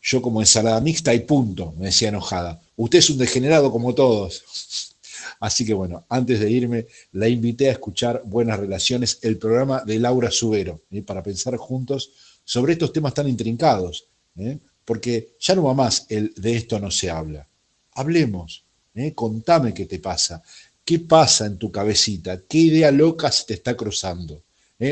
Yo 0.00 0.22
como 0.22 0.40
ensalada 0.40 0.80
mixta 0.80 1.12
y 1.12 1.20
punto, 1.20 1.74
me 1.76 1.86
decía 1.86 2.08
enojada. 2.08 2.58
Usted 2.76 3.00
es 3.00 3.10
un 3.10 3.18
degenerado 3.18 3.70
como 3.70 3.94
todos. 3.94 4.94
Así 5.40 5.66
que 5.66 5.74
bueno, 5.74 6.06
antes 6.08 6.40
de 6.40 6.50
irme, 6.50 6.86
la 7.12 7.28
invité 7.28 7.68
a 7.68 7.72
escuchar 7.72 8.22
Buenas 8.24 8.58
Relaciones, 8.58 9.18
el 9.20 9.36
programa 9.36 9.82
de 9.84 9.98
Laura 9.98 10.30
Subero, 10.30 10.80
¿eh? 10.90 11.02
para 11.02 11.22
pensar 11.22 11.56
juntos 11.58 12.12
sobre 12.44 12.72
estos 12.72 12.94
temas 12.94 13.12
tan 13.12 13.28
intrincados, 13.28 14.06
¿eh? 14.36 14.58
porque 14.86 15.34
ya 15.38 15.54
no 15.54 15.64
va 15.64 15.74
más 15.74 16.06
el 16.08 16.32
de 16.34 16.56
esto 16.56 16.80
no 16.80 16.90
se 16.90 17.10
habla. 17.10 17.46
Hablemos, 17.92 18.64
¿eh? 18.94 19.12
contame 19.14 19.74
qué 19.74 19.84
te 19.84 19.98
pasa, 19.98 20.42
qué 20.84 20.98
pasa 20.98 21.46
en 21.46 21.58
tu 21.58 21.70
cabecita, 21.70 22.42
qué 22.48 22.58
idea 22.58 22.90
loca 22.90 23.30
se 23.30 23.46
te 23.46 23.54
está 23.54 23.76
cruzando. 23.76 24.42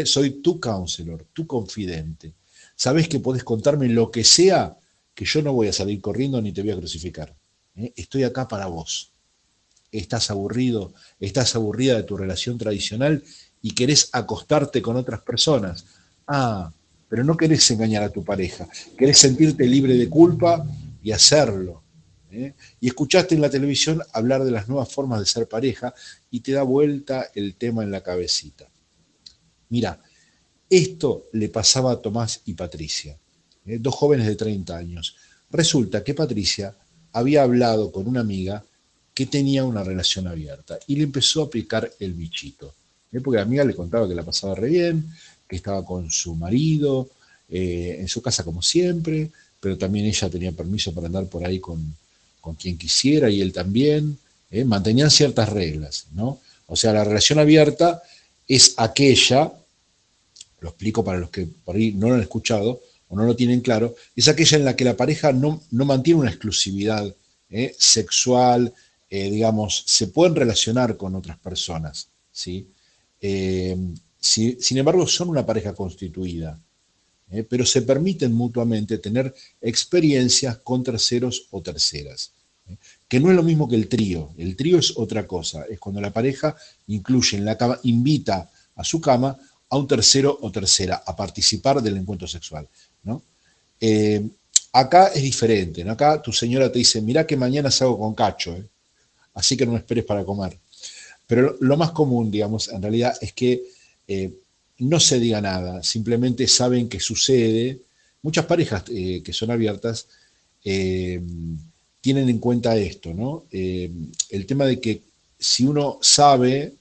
Soy 0.04 0.42
tu 0.42 0.60
counselor, 0.60 1.26
tu 1.32 1.46
confidente. 1.46 2.34
Sabes 2.76 3.08
que 3.08 3.20
podés 3.20 3.42
contarme 3.42 3.88
lo 3.88 4.10
que 4.10 4.22
sea, 4.22 4.76
que 5.14 5.24
yo 5.24 5.42
no 5.42 5.52
voy 5.52 5.68
a 5.68 5.72
salir 5.72 6.00
corriendo 6.00 6.40
ni 6.40 6.52
te 6.52 6.62
voy 6.62 6.72
a 6.72 6.76
crucificar. 6.76 7.34
Estoy 7.96 8.24
acá 8.24 8.46
para 8.46 8.66
vos 8.66 9.12
estás 9.92 10.30
aburrido, 10.30 10.92
estás 11.20 11.54
aburrida 11.54 11.96
de 11.96 12.02
tu 12.02 12.16
relación 12.16 12.58
tradicional 12.58 13.22
y 13.62 13.72
querés 13.72 14.10
acostarte 14.12 14.82
con 14.82 14.96
otras 14.96 15.20
personas. 15.20 15.84
Ah, 16.26 16.70
pero 17.08 17.24
no 17.24 17.36
querés 17.36 17.70
engañar 17.70 18.02
a 18.02 18.10
tu 18.10 18.22
pareja, 18.22 18.68
querés 18.96 19.18
sentirte 19.18 19.66
libre 19.66 19.94
de 19.94 20.08
culpa 20.08 20.64
y 21.02 21.12
hacerlo. 21.12 21.82
¿Eh? 22.30 22.54
Y 22.80 22.88
escuchaste 22.88 23.34
en 23.34 23.40
la 23.40 23.50
televisión 23.50 24.02
hablar 24.12 24.44
de 24.44 24.50
las 24.50 24.68
nuevas 24.68 24.92
formas 24.92 25.20
de 25.20 25.26
ser 25.26 25.48
pareja 25.48 25.94
y 26.30 26.40
te 26.40 26.52
da 26.52 26.62
vuelta 26.62 27.30
el 27.34 27.54
tema 27.54 27.82
en 27.82 27.90
la 27.90 28.02
cabecita. 28.02 28.66
Mira, 29.70 30.00
esto 30.68 31.24
le 31.32 31.48
pasaba 31.48 31.92
a 31.92 32.00
Tomás 32.00 32.42
y 32.44 32.54
Patricia, 32.54 33.16
¿eh? 33.66 33.78
dos 33.80 33.94
jóvenes 33.94 34.26
de 34.26 34.36
30 34.36 34.76
años. 34.76 35.16
Resulta 35.50 36.04
que 36.04 36.14
Patricia 36.14 36.74
había 37.12 37.42
hablado 37.42 37.90
con 37.90 38.06
una 38.06 38.20
amiga 38.20 38.62
que 39.14 39.26
tenía 39.26 39.64
una 39.64 39.82
relación 39.82 40.26
abierta 40.26 40.78
y 40.86 40.96
le 40.96 41.04
empezó 41.04 41.42
a 41.42 41.50
picar 41.50 41.90
el 41.98 42.12
bichito. 42.12 42.74
¿eh? 43.12 43.20
Porque 43.20 43.36
la 43.36 43.42
amiga 43.42 43.64
le 43.64 43.74
contaba 43.74 44.08
que 44.08 44.14
la 44.14 44.22
pasaba 44.22 44.54
re 44.54 44.68
bien, 44.68 45.12
que 45.48 45.56
estaba 45.56 45.84
con 45.84 46.10
su 46.10 46.34
marido, 46.34 47.08
en 47.50 48.06
su 48.08 48.20
casa 48.20 48.44
como 48.44 48.60
siempre, 48.60 49.30
pero 49.58 49.78
también 49.78 50.04
ella 50.04 50.28
tenía 50.28 50.52
permiso 50.52 50.92
para 50.92 51.06
andar 51.06 51.24
por 51.28 51.42
ahí 51.46 51.58
con, 51.58 51.96
quien 52.54 52.78
quisiera 52.78 53.30
y 53.30 53.40
él 53.40 53.52
también. 53.52 54.18
¿eh? 54.50 54.64
Mantenían 54.64 55.10
ciertas 55.10 55.48
reglas, 55.48 56.06
¿no? 56.12 56.40
O 56.66 56.76
sea, 56.76 56.92
la 56.92 57.04
relación 57.04 57.38
abierta 57.38 58.02
es 58.46 58.74
aquella, 58.76 59.52
lo 60.60 60.68
explico 60.68 61.04
para 61.04 61.18
los 61.18 61.30
que 61.30 61.46
por 61.64 61.76
ahí 61.76 61.92
no 61.92 62.08
lo 62.08 62.14
han 62.14 62.20
escuchado 62.20 62.80
o 63.08 63.16
no 63.16 63.24
lo 63.24 63.34
tienen 63.34 63.60
claro, 63.60 63.94
es 64.14 64.28
aquella 64.28 64.58
en 64.58 64.64
la 64.64 64.76
que 64.76 64.84
la 64.84 64.96
pareja 64.96 65.32
no, 65.32 65.62
no 65.70 65.84
mantiene 65.84 66.20
una 66.20 66.30
exclusividad 66.30 67.14
sexual, 67.78 68.74
eh, 69.08 69.30
digamos, 69.30 69.84
se 69.86 70.08
pueden 70.08 70.34
relacionar 70.34 70.98
con 70.98 71.14
otras 71.14 71.38
personas, 71.38 72.08
¿sí? 72.30 72.68
Eh, 73.20 73.76
sin 74.20 74.76
embargo, 74.76 75.06
son 75.06 75.30
una 75.30 75.46
pareja 75.46 75.74
constituida, 75.74 76.60
¿eh? 77.30 77.44
pero 77.48 77.64
se 77.64 77.82
permiten 77.82 78.32
mutuamente 78.32 78.98
tener 78.98 79.34
experiencias 79.60 80.58
con 80.58 80.82
terceros 80.82 81.46
o 81.50 81.62
terceras, 81.62 82.32
que 83.08 83.20
no 83.20 83.30
es 83.30 83.36
lo 83.36 83.42
mismo 83.42 83.68
que 83.68 83.76
el 83.76 83.88
trío. 83.88 84.30
El 84.36 84.54
trío 84.54 84.78
es 84.78 84.92
otra 84.96 85.26
cosa, 85.26 85.64
es 85.68 85.78
cuando 85.80 86.00
la 86.00 86.12
pareja 86.12 86.54
incluye 86.88 87.38
en 87.38 87.44
la 87.44 87.56
cama, 87.56 87.78
invita 87.84 88.50
a 88.76 88.84
su 88.84 89.00
cama 89.00 89.36
a 89.70 89.76
un 89.76 89.88
tercero 89.88 90.38
o 90.40 90.50
tercera 90.52 91.02
a 91.04 91.16
participar 91.16 91.82
del 91.82 91.96
encuentro 91.96 92.26
sexual, 92.28 92.68
¿no? 93.04 93.22
acá 94.72 95.08
es 95.08 95.22
diferente, 95.22 95.84
¿no? 95.84 95.92
Acá 95.92 96.20
tu 96.20 96.32
señora 96.32 96.70
te 96.70 96.78
dice, 96.78 97.00
mira 97.00 97.26
que 97.26 97.36
mañana 97.36 97.70
salgo 97.70 97.98
con 97.98 98.14
cacho, 98.14 98.54
¿eh? 98.54 98.64
así 99.34 99.56
que 99.56 99.66
no 99.66 99.72
me 99.72 99.78
esperes 99.78 100.04
para 100.04 100.24
comer. 100.24 100.58
Pero 101.26 101.56
lo 101.60 101.76
más 101.76 101.90
común, 101.92 102.30
digamos, 102.30 102.68
en 102.68 102.82
realidad 102.82 103.16
es 103.20 103.32
que 103.32 103.62
eh, 104.06 104.32
no 104.78 105.00
se 105.00 105.18
diga 105.18 105.40
nada, 105.40 105.82
simplemente 105.82 106.46
saben 106.46 106.88
que 106.88 107.00
sucede. 107.00 107.80
Muchas 108.22 108.46
parejas 108.46 108.84
eh, 108.88 109.22
que 109.24 109.32
son 109.32 109.50
abiertas 109.50 110.08
eh, 110.64 111.20
tienen 112.00 112.28
en 112.28 112.38
cuenta 112.38 112.76
esto, 112.76 113.12
¿no? 113.12 113.44
el 113.50 114.46
tema 114.46 114.66
de 114.66 114.80
que 114.80 115.02
si 115.38 115.64
uno 115.64 115.98
sabe, 116.00 116.74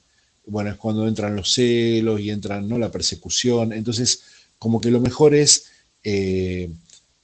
bueno, 0.45 0.69
es 0.71 0.77
cuando 0.77 1.08
entran 1.08 1.36
los 1.36 1.53
celos 1.53 2.19
y 2.19 2.30
entran 2.30 2.67
¿no? 2.67 2.77
la 2.77 2.91
persecución, 2.91 3.73
entonces 3.73 4.21
como 4.60 4.80
que 4.80 4.91
lo 4.91 4.99
mejor 4.99 5.34
es, 5.36 5.65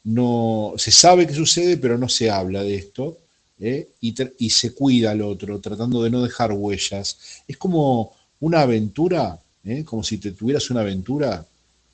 no, 0.04 0.74
se 0.78 0.92
sabe 0.92 1.28
que 1.28 1.34
sucede, 1.34 1.78
pero 1.78 1.98
no 1.98 2.10
se 2.10 2.30
habla 2.30 2.64
de 2.64 2.76
esto, 2.76 3.18
¿eh? 3.60 3.90
y, 4.02 4.50
se 4.50 4.74
cuida 4.74 5.12
al 5.12 5.22
otro, 5.22 5.60
tratando 5.60 6.04
de 6.04 6.10
no 6.10 6.22
dejar 6.22 6.52
huellas. 6.52 7.18
Es 7.48 7.58
como 7.58 8.14
una 8.40 8.62
aventura 8.62 9.40
¿eh? 9.64 9.84
como 9.84 10.04
si 10.04 10.18
te 10.18 10.32
tuvieras 10.32 10.70
una 10.70 10.82
aventura, 10.82 11.46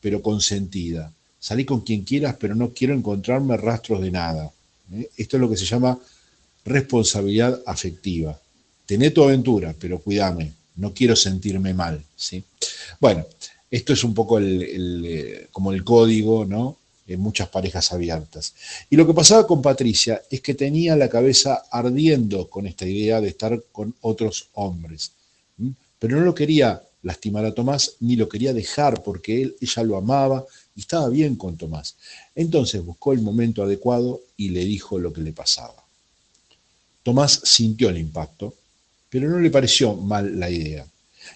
pero 0.01 0.21
consentida. 0.21 1.11
Salí 1.39 1.65
con 1.65 1.81
quien 1.81 2.03
quieras, 2.03 2.35
pero 2.39 2.55
no 2.55 2.73
quiero 2.73 2.93
encontrarme 2.93 3.57
rastros 3.57 4.01
de 4.01 4.11
nada. 4.11 4.51
¿Eh? 4.93 5.09
Esto 5.17 5.37
es 5.37 5.41
lo 5.41 5.49
que 5.49 5.57
se 5.57 5.65
llama 5.65 5.97
responsabilidad 6.65 7.61
afectiva. 7.65 8.39
Tené 8.85 9.11
tu 9.11 9.23
aventura, 9.23 9.75
pero 9.79 9.99
cuídame, 9.99 10.51
no 10.75 10.93
quiero 10.93 11.15
sentirme 11.15 11.73
mal. 11.73 12.03
¿sí? 12.15 12.43
Bueno, 12.99 13.25
esto 13.69 13.93
es 13.93 14.03
un 14.03 14.13
poco 14.13 14.39
eh, 14.41 15.47
como 15.51 15.71
el 15.71 15.83
código, 15.83 16.45
¿no? 16.45 16.77
En 17.07 17.19
muchas 17.19 17.49
parejas 17.49 17.91
abiertas. 17.91 18.53
Y 18.89 18.95
lo 18.95 19.05
que 19.05 19.13
pasaba 19.13 19.47
con 19.47 19.61
Patricia 19.61 20.21
es 20.29 20.41
que 20.41 20.53
tenía 20.53 20.95
la 20.95 21.09
cabeza 21.09 21.63
ardiendo 21.71 22.47
con 22.49 22.67
esta 22.67 22.85
idea 22.85 23.19
de 23.19 23.29
estar 23.29 23.63
con 23.71 23.95
otros 24.01 24.49
hombres. 24.53 25.11
Pero 25.97 26.17
no 26.17 26.23
lo 26.23 26.35
quería 26.35 26.81
lastimar 27.01 27.45
a 27.45 27.53
Tomás 27.53 27.95
ni 27.99 28.15
lo 28.15 28.29
quería 28.29 28.53
dejar 28.53 29.01
porque 29.01 29.41
él, 29.41 29.55
ella 29.59 29.83
lo 29.83 29.97
amaba 29.97 30.45
y 30.79 30.83
estaba 30.83 31.09
bien 31.09 31.35
con 31.35 31.57
Tomás. 31.57 31.97
Entonces 32.33 32.81
buscó 32.81 33.11
el 33.11 33.21
momento 33.21 33.63
adecuado 33.63 34.21
y 34.37 34.47
le 34.47 34.63
dijo 34.63 34.97
lo 34.97 35.11
que 35.11 35.19
le 35.19 35.33
pasaba. 35.33 35.75
Tomás 37.03 37.41
sintió 37.43 37.89
el 37.89 37.97
impacto, 37.97 38.55
pero 39.09 39.27
no 39.27 39.39
le 39.39 39.51
pareció 39.51 39.93
mal 39.93 40.39
la 40.39 40.49
idea. 40.49 40.87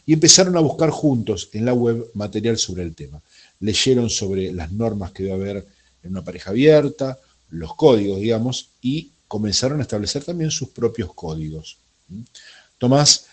Y 0.06 0.14
empezaron 0.14 0.56
a 0.56 0.62
buscar 0.62 0.92
juntos 0.92 1.50
en 1.52 1.66
la 1.66 1.74
web 1.74 2.10
material 2.14 2.58
sobre 2.58 2.84
el 2.84 2.96
tema. 2.96 3.22
Leyeron 3.60 4.10
sobre 4.10 4.54
las 4.54 4.72
normas 4.72 5.12
que 5.12 5.24
debe 5.24 5.36
haber 5.36 5.68
en 6.04 6.12
una 6.12 6.24
pareja 6.24 6.52
abierta, 6.52 7.20
los 7.50 7.76
códigos, 7.76 8.22
digamos, 8.22 8.70
y 8.82 9.12
comenzaron 9.28 9.80
a 9.80 9.82
establecer 9.82 10.24
también 10.24 10.52
sus 10.52 10.70
propios 10.70 11.14
códigos. 11.14 11.80
Tomás 12.78 13.26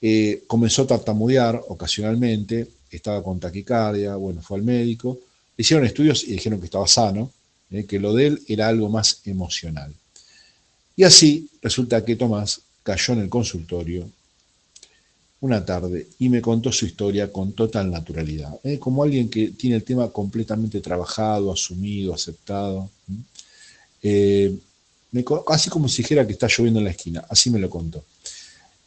eh, 0.00 0.44
comenzó 0.46 0.82
a 0.82 0.86
tartamudear 0.86 1.60
ocasionalmente, 1.66 2.68
estaba 2.88 3.20
con 3.20 3.40
taquicardia, 3.40 4.14
bueno, 4.14 4.40
fue 4.42 4.58
al 4.58 4.64
médico, 4.64 5.18
hicieron 5.56 5.86
estudios 5.86 6.24
y 6.24 6.32
dijeron 6.32 6.60
que 6.60 6.66
estaba 6.66 6.86
sano, 6.86 7.32
eh, 7.70 7.84
que 7.84 7.98
lo 7.98 8.14
de 8.14 8.28
él 8.28 8.42
era 8.46 8.68
algo 8.68 8.88
más 8.88 9.20
emocional. 9.24 9.92
Y 10.96 11.04
así 11.04 11.48
resulta 11.62 12.04
que 12.04 12.16
Tomás 12.16 12.60
cayó 12.82 13.14
en 13.14 13.20
el 13.20 13.28
consultorio 13.28 14.08
una 15.40 15.64
tarde 15.64 16.08
y 16.18 16.28
me 16.28 16.40
contó 16.40 16.72
su 16.72 16.86
historia 16.86 17.30
con 17.30 17.52
total 17.52 17.90
naturalidad, 17.90 18.58
eh, 18.64 18.78
como 18.78 19.02
alguien 19.02 19.28
que 19.28 19.48
tiene 19.48 19.76
el 19.76 19.84
tema 19.84 20.08
completamente 20.08 20.80
trabajado, 20.80 21.52
asumido, 21.52 22.14
aceptado. 22.14 22.90
así 25.48 25.70
como 25.70 25.88
si 25.88 26.02
dijera 26.02 26.26
que 26.26 26.32
está 26.32 26.46
lloviendo 26.48 26.80
en 26.80 26.84
la 26.84 26.90
esquina, 26.90 27.24
así 27.28 27.50
me 27.50 27.58
lo 27.58 27.68
contó. 27.68 28.04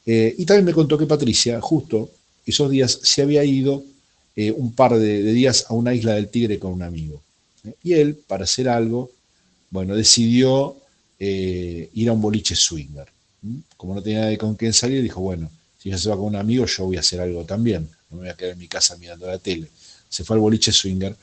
Eh, 0.06 0.34
y 0.38 0.46
también 0.46 0.66
me 0.66 0.74
contó 0.74 0.98
que 0.98 1.06
Patricia, 1.06 1.62
justo 1.62 2.10
esos 2.46 2.72
días, 2.72 3.00
se 3.04 3.22
había 3.22 3.44
ido 3.44 3.84
eh, 4.42 4.54
un 4.54 4.72
par 4.72 4.98
de, 4.98 5.22
días 5.34 5.66
a 5.68 5.74
una 5.74 5.94
isla 5.94 6.14
del 6.14 6.30
Tigre 6.30 6.60
con 6.60 6.72
un 6.72 6.82
amigo. 6.82 7.22
¿eh? 7.66 7.74
Y 7.84 7.92
él, 7.92 8.16
para 8.16 8.46
hacer 8.46 8.70
algo, 8.70 9.12
bueno, 9.70 9.98
decidió 9.98 10.78
ir 11.20 12.08
a 12.08 12.14
un 12.14 12.22
boliche 12.22 12.56
swinger. 12.56 13.06
Como 13.76 13.96
no 13.96 14.02
tenía 14.02 14.22
nadie 14.22 14.38
con 14.38 14.56
quién 14.56 14.72
salir, 14.72 15.04
dijo, 15.04 15.20
bueno, 15.20 15.52
si 15.78 15.90
ella 15.90 15.98
se 15.98 16.08
va 16.08 16.16
con 16.16 16.28
un 16.28 16.38
amigo, 16.38 16.66
yo 16.66 16.86
voy 16.86 16.96
a 16.96 17.02
hacer 17.02 17.20
algo 17.20 17.44
también. 17.44 17.90
No 18.10 18.16
me 18.16 18.22
voy 18.22 18.30
a 18.30 18.38
quedar 18.38 18.54
en 18.54 18.60
mi 18.60 18.70
casa 18.70 18.96
mirando 18.96 19.28
la 19.28 19.40
tele. 19.40 19.68
Se 20.08 20.24
fue 20.24 20.38
al 20.38 20.40
boliche 20.40 20.72
swinger 20.72 21.14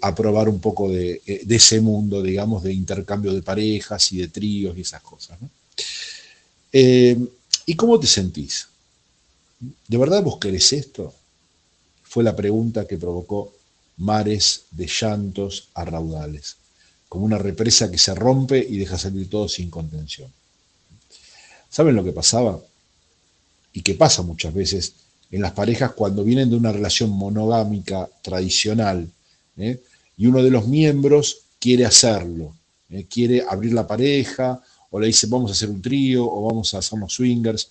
a 0.00 0.14
probar 0.14 0.48
un 0.48 0.60
poco 0.60 0.88
de, 0.88 1.20
ese 1.26 1.80
mundo, 1.80 2.22
digamos, 2.22 2.62
de 2.62 2.72
intercambio 2.72 3.34
de 3.34 3.42
parejas 3.42 4.12
y 4.12 4.18
de 4.18 4.28
tríos 4.28 4.78
y 4.78 4.82
esas 4.82 5.02
cosas. 5.02 5.36
¿Y 6.70 7.74
cómo 7.74 7.98
te 7.98 8.06
sentís? 8.06 8.68
¿De 9.88 9.98
verdad 9.98 10.22
vos 10.22 10.38
querés 10.38 10.72
esto? 10.72 11.12
Fue 12.18 12.24
la 12.24 12.34
pregunta 12.34 12.84
que 12.84 12.98
provocó 12.98 13.52
mares 13.98 14.64
de 14.72 14.88
llantos 14.88 15.68
a 15.74 15.84
raudales, 15.84 16.56
como 17.08 17.24
una 17.24 17.38
represa 17.38 17.88
que 17.88 17.96
se 17.96 18.12
rompe 18.12 18.58
y 18.58 18.76
deja 18.76 18.98
salir 18.98 19.30
todo 19.30 19.48
sin 19.48 19.70
contención. 19.70 20.28
¿Saben 21.70 21.94
lo 21.94 22.02
que 22.02 22.10
pasaba? 22.10 22.58
Y 23.72 23.82
que 23.82 23.94
pasa 23.94 24.22
muchas 24.22 24.52
veces 24.52 24.94
en 25.30 25.42
las 25.42 25.52
parejas 25.52 25.92
cuando 25.92 26.24
vienen 26.24 26.50
de 26.50 26.56
una 26.56 26.72
relación 26.72 27.10
monogámica 27.10 28.10
tradicional 28.20 29.08
¿eh? 29.56 29.80
y 30.16 30.26
uno 30.26 30.42
de 30.42 30.50
los 30.50 30.66
miembros 30.66 31.42
quiere 31.60 31.86
hacerlo, 31.86 32.52
¿eh? 32.90 33.06
quiere 33.08 33.44
abrir 33.48 33.74
la 33.74 33.86
pareja 33.86 34.60
o 34.90 34.98
le 34.98 35.06
dice 35.06 35.28
vamos 35.28 35.52
a 35.52 35.54
hacer 35.54 35.70
un 35.70 35.80
trío 35.80 36.28
o 36.28 36.48
vamos 36.48 36.74
a 36.74 36.78
hacernos 36.78 37.12
swingers. 37.12 37.68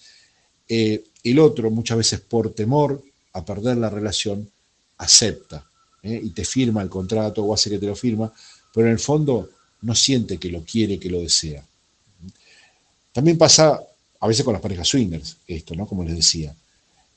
Eh, 0.70 1.04
el 1.22 1.38
otro, 1.38 1.70
muchas 1.70 1.98
veces 1.98 2.22
por 2.22 2.54
temor 2.54 3.04
a 3.34 3.46
perder 3.46 3.78
la 3.78 3.90
relación, 3.90 4.50
acepta 4.98 5.66
¿eh? 6.04 6.20
y 6.24 6.30
te 6.32 6.44
firma 6.44 6.82
el 6.82 6.90
contrato 6.90 7.44
o 7.44 7.54
hace 7.54 7.70
que 7.70 7.80
te 7.80 7.88
lo 7.88 7.96
firma, 7.96 8.34
pero 8.74 8.88
en 8.88 8.94
el 8.94 9.00
fondo 9.00 9.50
no 9.82 9.96
siente 9.96 10.38
que 10.38 10.50
lo 10.50 10.63
quiere, 10.63 11.00
que 11.00 11.10
lo 11.10 11.22
desea. 11.22 11.63
También 13.12 13.38
pasa 13.38 13.82
a 14.20 14.28
veces 14.28 14.44
con 14.44 14.54
las 14.54 14.62
parejas 14.62 14.88
swingers, 14.88 15.38
esto, 15.48 15.76
¿no? 15.76 15.88
Como 15.88 16.04
les 16.04 16.16
decía. 16.16 16.56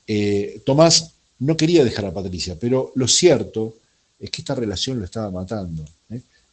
Eh, 0.07 0.61
Tomás 0.65 1.13
no 1.39 1.57
quería 1.57 1.83
dejar 1.83 2.05
a 2.05 2.13
Patricia, 2.13 2.57
pero 2.59 2.91
lo 2.95 3.07
cierto 3.07 3.75
es 4.19 4.29
que 4.29 4.41
esta 4.41 4.55
relación 4.55 4.99
lo 4.99 5.05
estaba 5.05 5.31
matando. 5.31 5.85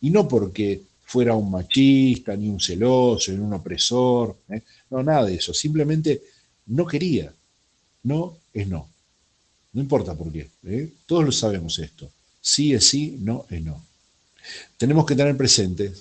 Y 0.00 0.10
no 0.10 0.28
porque 0.28 0.82
fuera 1.04 1.34
un 1.34 1.50
machista, 1.50 2.36
ni 2.36 2.48
un 2.48 2.60
celoso, 2.60 3.32
ni 3.32 3.38
un 3.38 3.52
opresor. 3.52 4.36
¿eh? 4.50 4.62
No, 4.90 5.02
nada 5.02 5.26
de 5.26 5.34
eso. 5.34 5.52
Simplemente 5.52 6.22
no 6.66 6.86
quería. 6.86 7.32
No 8.04 8.36
es 8.52 8.68
no. 8.68 8.88
No 9.72 9.82
importa 9.82 10.14
por 10.14 10.32
qué. 10.32 10.48
¿eh? 10.64 10.88
Todos 11.06 11.24
lo 11.24 11.32
sabemos 11.32 11.78
esto. 11.78 12.10
Sí 12.40 12.72
es 12.72 12.88
sí, 12.88 13.16
no 13.20 13.46
es 13.50 13.62
no. 13.62 13.84
Tenemos 14.76 15.04
que 15.04 15.14
tener 15.14 15.36
presente 15.36 15.92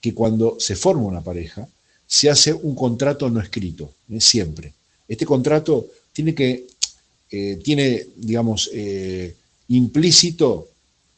que 0.00 0.14
cuando 0.14 0.56
se 0.60 0.76
forma 0.76 1.04
una 1.04 1.20
pareja, 1.20 1.66
se 2.06 2.30
hace 2.30 2.52
un 2.52 2.74
contrato 2.74 3.28
no 3.30 3.40
escrito, 3.40 3.92
¿eh? 4.10 4.20
siempre. 4.20 4.72
Este 5.08 5.26
contrato 5.26 5.88
tiene 6.12 6.34
que, 6.34 6.66
tiene, 7.62 8.06
digamos, 8.16 8.70
implícito 9.68 10.68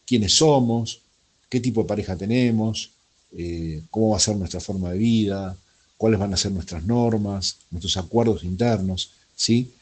quiénes 0.07 0.33
somos, 0.33 1.01
qué 1.49 1.61
tipo 1.61 1.83
de 1.83 1.89
pareja 1.89 2.17
tenemos, 2.17 2.91
eh, 3.33 3.83
cómo 3.91 4.11
va 4.11 4.17
a 4.17 4.21
ser 4.21 4.37
nuestra 4.37 4.61
forma 4.61 4.93
de 4.93 4.99
vida, 4.99 5.57
cuáles 5.97 6.19
van 6.19 6.33
a 6.33 6.37
ser 6.37 6.53
nuestras 6.53 6.85
normas, 6.85 7.57
nuestros 7.71 7.97
acuerdos 7.97 8.45
internos. 8.45 9.11
¿sí? 9.35 9.73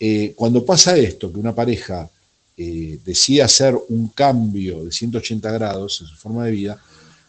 Eh, 0.00 0.32
cuando 0.34 0.64
pasa 0.64 0.96
esto, 0.96 1.30
que 1.30 1.38
una 1.38 1.54
pareja 1.54 2.08
eh, 2.56 2.98
decide 3.04 3.42
hacer 3.42 3.76
un 3.90 4.08
cambio 4.08 4.84
de 4.84 4.90
180 4.90 5.52
grados 5.52 6.00
en 6.00 6.06
su 6.06 6.16
forma 6.16 6.46
de 6.46 6.52
vida, 6.52 6.82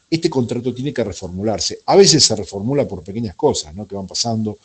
este 0.09 0.29
contrato 0.29 0.73
tiene 0.73 0.93
que 0.93 1.03
reformularse. 1.03 1.81
A 1.85 1.95
veces 1.95 2.23
se 2.23 2.35
reformula 2.35 2.87
por 2.87 3.03
pequeñas 3.03 3.35
cosas 3.35 3.75
¿no? 3.75 3.87
que 3.87 3.95
van 3.95 4.07
pasando 4.07 4.57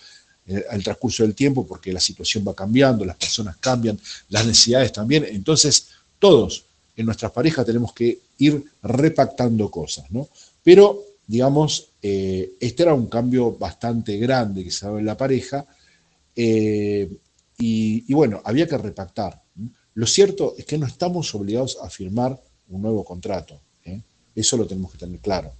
al 0.70 0.80
transcurso 0.82 1.24
del 1.24 1.34
tiempo 1.34 1.66
porque 1.66 1.92
la 1.92 1.98
situación 1.98 2.44
va 2.46 2.54
cambiando, 2.54 3.04
las 3.04 3.16
personas 3.16 3.56
cambian, 3.56 3.98
las 4.28 4.46
necesidades 4.46 4.92
también. 4.92 5.26
Entonces, 5.28 5.88
todos 6.20 6.66
en 6.96 7.06
nuestras 7.06 7.30
parejas 7.32 7.66
tenemos 7.66 7.92
que 7.92 8.18
ir 8.38 8.64
repactando 8.82 9.70
cosas. 9.70 10.10
¿no? 10.10 10.28
Pero, 10.62 11.02
digamos, 11.26 11.88
eh, 12.02 12.52
este 12.58 12.82
era 12.82 12.94
un 12.94 13.06
cambio 13.06 13.52
bastante 13.52 14.16
grande 14.16 14.64
que 14.64 14.70
se 14.70 14.86
daba 14.86 14.98
en 14.98 15.06
la 15.06 15.16
pareja. 15.16 15.66
Eh, 16.34 17.08
y, 17.58 18.12
bueno, 18.12 18.42
había 18.44 18.66
que 18.66 18.76
repactar. 18.76 19.42
Lo 19.94 20.06
cierto 20.06 20.54
es 20.58 20.66
que 20.66 20.76
no 20.76 20.86
estamos 20.86 21.34
obligados 21.34 21.78
a 21.82 21.88
firmar 21.88 22.38
un 22.68 22.82
nuevo 22.82 23.04
contrato. 23.04 23.60
¿eh? 23.84 24.02
Eso 24.34 24.56
lo 24.56 24.66
tenemos 24.66 24.92
que 24.92 24.98
tener 24.98 25.20
claro. 25.20 25.52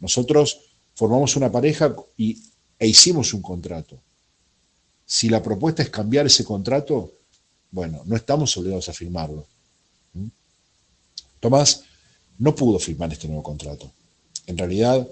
Nosotros 0.00 0.60
formamos 0.94 1.36
una 1.36 1.50
pareja 1.50 1.94
y, 2.16 2.42
e 2.78 2.86
hicimos 2.86 3.32
un 3.32 3.40
contrato. 3.40 3.98
Si 5.06 5.28
la 5.28 5.42
propuesta 5.42 5.82
es 5.82 5.88
cambiar 5.88 6.26
ese 6.26 6.44
contrato, 6.44 7.12
bueno, 7.70 8.02
no 8.04 8.14
estamos 8.14 8.54
obligados 8.56 8.88
a 8.88 8.92
firmarlo. 8.92 9.46
Tomás 11.40 11.84
no 12.38 12.54
pudo 12.54 12.78
firmar 12.78 13.12
este 13.12 13.26
nuevo 13.26 13.42
contrato. 13.42 13.90
En 14.46 14.58
realidad, 14.58 15.06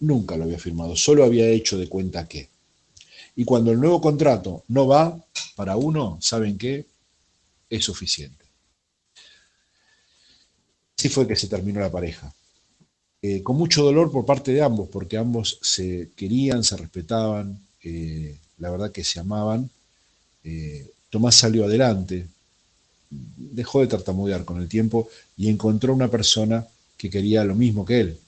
nunca 0.00 0.36
lo 0.36 0.44
había 0.44 0.58
firmado, 0.58 0.96
solo 0.96 1.24
había 1.24 1.48
hecho 1.48 1.78
de 1.78 1.88
cuenta 1.88 2.26
que. 2.26 2.48
Y 3.38 3.44
cuando 3.44 3.70
el 3.70 3.78
nuevo 3.78 4.00
contrato 4.00 4.64
no 4.66 4.88
va, 4.88 5.16
para 5.54 5.76
uno, 5.76 6.18
¿saben 6.20 6.58
qué? 6.58 6.84
Es 7.70 7.84
suficiente. 7.84 8.44
Así 10.98 11.08
fue 11.08 11.28
que 11.28 11.36
se 11.36 11.46
terminó 11.46 11.78
la 11.78 11.92
pareja. 11.92 12.34
Eh, 13.22 13.40
con 13.44 13.56
mucho 13.56 13.84
dolor 13.84 14.10
por 14.10 14.26
parte 14.26 14.50
de 14.50 14.60
ambos, 14.60 14.88
porque 14.88 15.16
ambos 15.16 15.60
se 15.62 16.10
querían, 16.16 16.64
se 16.64 16.78
respetaban, 16.78 17.64
eh, 17.84 18.36
la 18.58 18.70
verdad 18.70 18.90
que 18.90 19.04
se 19.04 19.20
amaban. 19.20 19.70
Eh, 20.42 20.90
Tomás 21.08 21.36
salió 21.36 21.66
adelante, 21.66 22.26
dejó 23.08 23.82
de 23.82 23.86
tartamudear 23.86 24.44
con 24.44 24.60
el 24.60 24.68
tiempo 24.68 25.08
y 25.36 25.48
encontró 25.48 25.94
una 25.94 26.08
persona 26.08 26.66
que 26.96 27.08
quería 27.08 27.44
lo 27.44 27.54
mismo 27.54 27.84
que 27.84 28.00
él, 28.00 28.18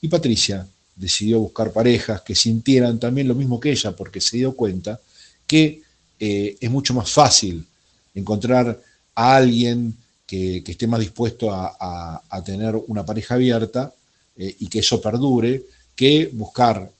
y 0.00 0.08
Patricia 0.08 0.66
decidió 0.94 1.40
buscar 1.40 1.72
parejas 1.72 2.22
que 2.22 2.34
sintieran 2.34 2.98
también 2.98 3.28
lo 3.28 3.34
mismo 3.34 3.58
que 3.58 3.72
ella, 3.72 3.94
porque 3.96 4.20
se 4.20 4.36
dio 4.36 4.54
cuenta 4.54 5.00
que 5.46 5.82
eh, 6.18 6.56
es 6.60 6.70
mucho 6.70 6.94
más 6.94 7.10
fácil 7.10 7.66
encontrar 8.14 8.80
a 9.14 9.36
alguien 9.36 9.96
que, 10.26 10.62
esté 10.66 10.86
más 10.86 11.00
dispuesto 11.00 11.50
a, 11.52 12.42
tener 12.44 12.74
una 12.86 13.04
pareja 13.04 13.34
abierta 13.34 13.92
eh, 14.36 14.56
y 14.60 14.68
que 14.68 14.78
eso 14.78 15.00
perdure, 15.00 15.62
que 15.94 16.30
buscar 16.32 16.90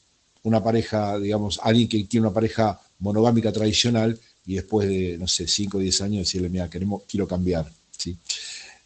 una 0.42 0.62
pareja, 0.62 1.18
digamos, 1.18 1.60
alguien 1.62 1.88
que 1.88 2.04
tiene 2.04 2.26
una 2.26 2.34
pareja 2.34 2.78
monogámica 2.98 3.52
tradicional 3.52 4.18
y 4.44 4.54
después 4.54 4.88
de, 4.88 5.16
no 5.18 5.28
sé, 5.28 5.46
5 5.46 5.78
o 5.78 5.80
10 5.80 6.00
años 6.02 6.18
decirle, 6.18 6.48
mira, 6.48 6.68
queremos, 6.68 7.02
quiero 7.08 7.26
cambiar. 7.26 7.70
¿sí? 7.96 8.16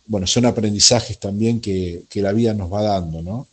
Bueno, 0.06 0.26
son 0.26 0.46
aprendizajes 0.46 1.18
también 1.18 1.60
que, 1.60 2.04
la 2.14 2.32
vida 2.32 2.54
nos 2.54 2.72
va 2.72 2.82
dando, 2.82 3.22
¿no? 3.22 3.48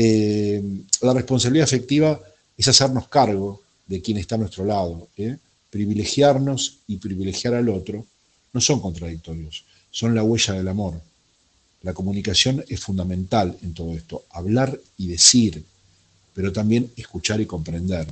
Eh, 0.00 0.62
la 1.00 1.12
responsabilidad 1.12 1.64
afectiva 1.64 2.20
es 2.56 2.68
hacernos 2.68 3.08
cargo 3.08 3.62
de 3.84 4.00
quien 4.00 4.16
está 4.18 4.36
a 4.36 4.38
nuestro 4.38 4.64
lado. 4.64 5.08
¿eh? 5.16 5.36
Privilegiarnos 5.70 6.76
y 6.86 6.98
privilegiar 6.98 7.54
al 7.54 7.68
otro 7.68 8.06
no 8.52 8.60
son 8.60 8.78
contradictorios, 8.78 9.64
son 9.90 10.14
la 10.14 10.22
huella 10.22 10.54
del 10.54 10.68
amor. 10.68 11.00
La 11.82 11.94
comunicación 11.94 12.64
es 12.68 12.78
fundamental 12.78 13.58
en 13.60 13.74
todo 13.74 13.92
esto, 13.92 14.22
hablar 14.30 14.78
y 14.98 15.08
decir, 15.08 15.64
pero 16.32 16.52
también 16.52 16.92
escuchar 16.96 17.40
y 17.40 17.46
comprender. 17.46 18.06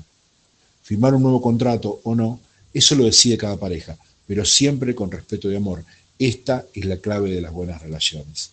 Firmar 0.82 1.14
un 1.14 1.22
nuevo 1.22 1.40
contrato 1.40 2.00
o 2.02 2.16
no, 2.16 2.40
eso 2.74 2.96
lo 2.96 3.04
decide 3.04 3.38
cada 3.38 3.58
pareja, 3.58 3.96
pero 4.26 4.44
siempre 4.44 4.92
con 4.96 5.12
respeto 5.12 5.52
y 5.52 5.54
amor. 5.54 5.84
Esta 6.18 6.66
es 6.74 6.84
la 6.84 6.96
clave 6.96 7.30
de 7.30 7.40
las 7.40 7.52
buenas 7.52 7.80
relaciones. 7.80 8.50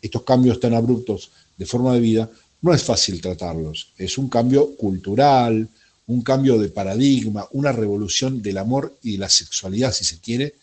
Estos 0.00 0.22
cambios 0.22 0.58
tan 0.58 0.72
abruptos 0.72 1.30
de 1.58 1.66
forma 1.66 1.92
de 1.92 2.00
vida 2.00 2.30
no 2.62 2.74
es 2.74 2.82
fácil 2.82 3.20
tratarlos. 3.20 3.92
Es 3.96 4.18
un 4.18 4.28
cambio 4.28 4.76
cultural, 4.76 5.68
un 6.06 6.22
cambio 6.22 6.58
de 6.58 6.68
paradigma, 6.68 7.46
una 7.52 7.72
revolución 7.72 8.42
del 8.42 8.58
amor 8.58 8.96
y 9.02 9.12
de 9.12 9.18
la 9.18 9.28
sexualidad, 9.28 9.92
si 9.92 10.04
se 10.04 10.18
quiere, 10.20 10.54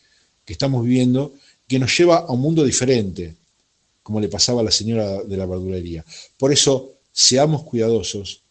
que 0.45 0.53
estamos 0.53 0.83
viviendo, 0.83 1.33
que 1.67 1.79
nos 1.79 1.97
lleva 1.97 2.17
a 2.17 2.31
un 2.31 2.41
mundo 2.41 2.63
diferente, 2.63 3.35
como 4.01 4.19
le 4.19 4.29
pasaba 4.29 4.61
a 4.61 4.63
la 4.63 4.71
señora 4.71 5.23
de 5.23 5.37
la 5.37 5.45
verdulería. 5.45 6.03
Por 6.37 6.51
eso, 6.51 6.93
seamos 7.11 7.63
cuidadosos 7.63 8.41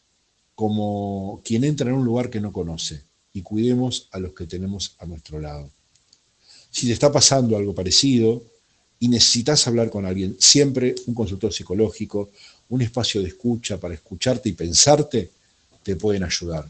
como 0.54 1.40
quien 1.44 1.64
entra 1.64 1.88
en 1.88 1.96
un 1.96 2.04
lugar 2.04 2.30
que 2.30 2.40
no 2.40 2.52
conoce 2.52 3.02
y 3.32 3.42
cuidemos 3.42 4.08
a 4.12 4.18
los 4.18 4.32
que 4.32 4.46
tenemos 4.46 4.94
a 4.98 5.06
nuestro 5.06 5.40
lado. 5.40 5.70
Si 6.70 6.86
te 6.86 6.92
está 6.92 7.10
pasando 7.10 7.56
algo 7.56 7.74
parecido 7.74 8.42
y 8.98 9.08
necesitas 9.08 9.66
hablar 9.66 9.90
con 9.90 10.06
alguien, 10.06 10.36
siempre 10.38 10.94
un 11.06 11.14
consultor 11.14 11.52
psicológico, 11.52 12.30
un 12.72 12.80
espacio 12.80 13.20
de 13.20 13.28
escucha 13.28 13.78
para 13.78 13.92
escucharte 13.92 14.48
y 14.48 14.52
pensarte, 14.52 15.30
te 15.82 15.94
pueden 15.94 16.24
ayudar. 16.24 16.66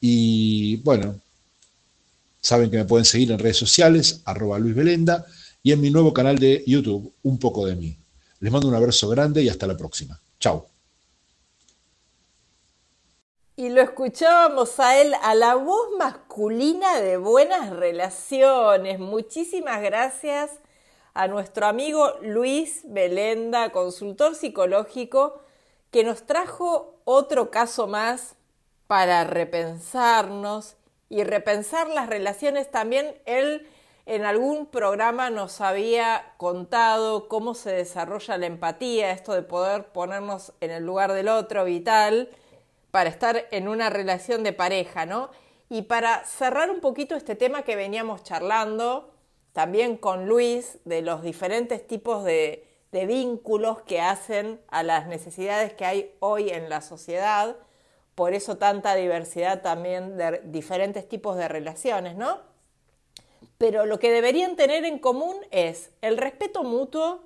Y 0.00 0.76
bueno, 0.78 1.20
saben 2.40 2.68
que 2.68 2.78
me 2.78 2.84
pueden 2.84 3.04
seguir 3.04 3.30
en 3.30 3.38
redes 3.38 3.58
sociales, 3.58 4.22
arroba 4.24 4.58
Luis 4.58 4.74
Belenda, 4.74 5.24
y 5.62 5.70
en 5.70 5.80
mi 5.80 5.88
nuevo 5.90 6.12
canal 6.12 6.36
de 6.36 6.64
YouTube, 6.66 7.12
Un 7.22 7.38
poco 7.38 7.64
de 7.64 7.76
mí. 7.76 7.96
Les 8.40 8.50
mando 8.50 8.66
un 8.66 8.74
abrazo 8.74 9.08
grande 9.08 9.40
y 9.40 9.48
hasta 9.48 9.68
la 9.68 9.76
próxima. 9.76 10.20
Chao. 10.40 10.66
Y 13.54 13.68
lo 13.68 13.82
escuchábamos 13.82 14.80
a 14.80 15.00
él, 15.00 15.14
a 15.22 15.36
la 15.36 15.54
voz 15.54 15.90
masculina 15.96 17.00
de 17.00 17.18
buenas 17.18 17.70
relaciones. 17.70 18.98
Muchísimas 18.98 19.80
gracias 19.80 20.50
a 21.16 21.28
nuestro 21.28 21.66
amigo 21.66 22.12
Luis 22.20 22.82
Belenda, 22.84 23.70
consultor 23.70 24.34
psicológico, 24.34 25.40
que 25.90 26.04
nos 26.04 26.26
trajo 26.26 27.00
otro 27.04 27.50
caso 27.50 27.86
más 27.86 28.36
para 28.86 29.24
repensarnos 29.24 30.76
y 31.08 31.24
repensar 31.24 31.88
las 31.88 32.10
relaciones. 32.10 32.70
También 32.70 33.16
él 33.24 33.66
en 34.04 34.26
algún 34.26 34.66
programa 34.66 35.30
nos 35.30 35.62
había 35.62 36.34
contado 36.36 37.28
cómo 37.28 37.54
se 37.54 37.72
desarrolla 37.72 38.36
la 38.36 38.46
empatía, 38.46 39.10
esto 39.10 39.32
de 39.32 39.42
poder 39.42 39.86
ponernos 39.86 40.52
en 40.60 40.70
el 40.70 40.84
lugar 40.84 41.14
del 41.14 41.28
otro, 41.28 41.64
vital 41.64 42.28
para 42.90 43.08
estar 43.08 43.46
en 43.52 43.68
una 43.68 43.88
relación 43.88 44.42
de 44.42 44.52
pareja, 44.52 45.06
¿no? 45.06 45.30
Y 45.70 45.82
para 45.82 46.24
cerrar 46.26 46.70
un 46.70 46.80
poquito 46.80 47.16
este 47.16 47.34
tema 47.36 47.62
que 47.62 47.74
veníamos 47.74 48.22
charlando, 48.22 49.15
también 49.56 49.96
con 49.96 50.28
Luis, 50.28 50.80
de 50.84 51.00
los 51.00 51.22
diferentes 51.22 51.86
tipos 51.86 52.24
de, 52.24 52.62
vínculos 52.92 53.80
que 53.82 54.02
hacen 54.02 54.60
a 54.68 54.82
las 54.82 55.06
necesidades 55.06 55.72
que 55.72 55.86
hay 55.86 56.14
hoy 56.20 56.50
en 56.50 56.68
la 56.68 56.82
sociedad, 56.82 57.56
por 58.14 58.34
eso 58.34 58.58
tanta 58.58 58.94
diversidad 58.94 59.62
también 59.62 60.18
de 60.18 60.42
diferentes 60.44 61.08
tipos 61.08 61.38
de 61.38 61.48
relaciones, 61.48 62.16
¿no? 62.16 62.40
Pero 63.56 63.86
lo 63.86 63.98
que 63.98 64.10
deberían 64.10 64.56
tener 64.56 64.84
en 64.84 64.98
común 64.98 65.36
es 65.50 65.90
el 66.02 66.18
respeto 66.18 66.62
mutuo, 66.62 67.22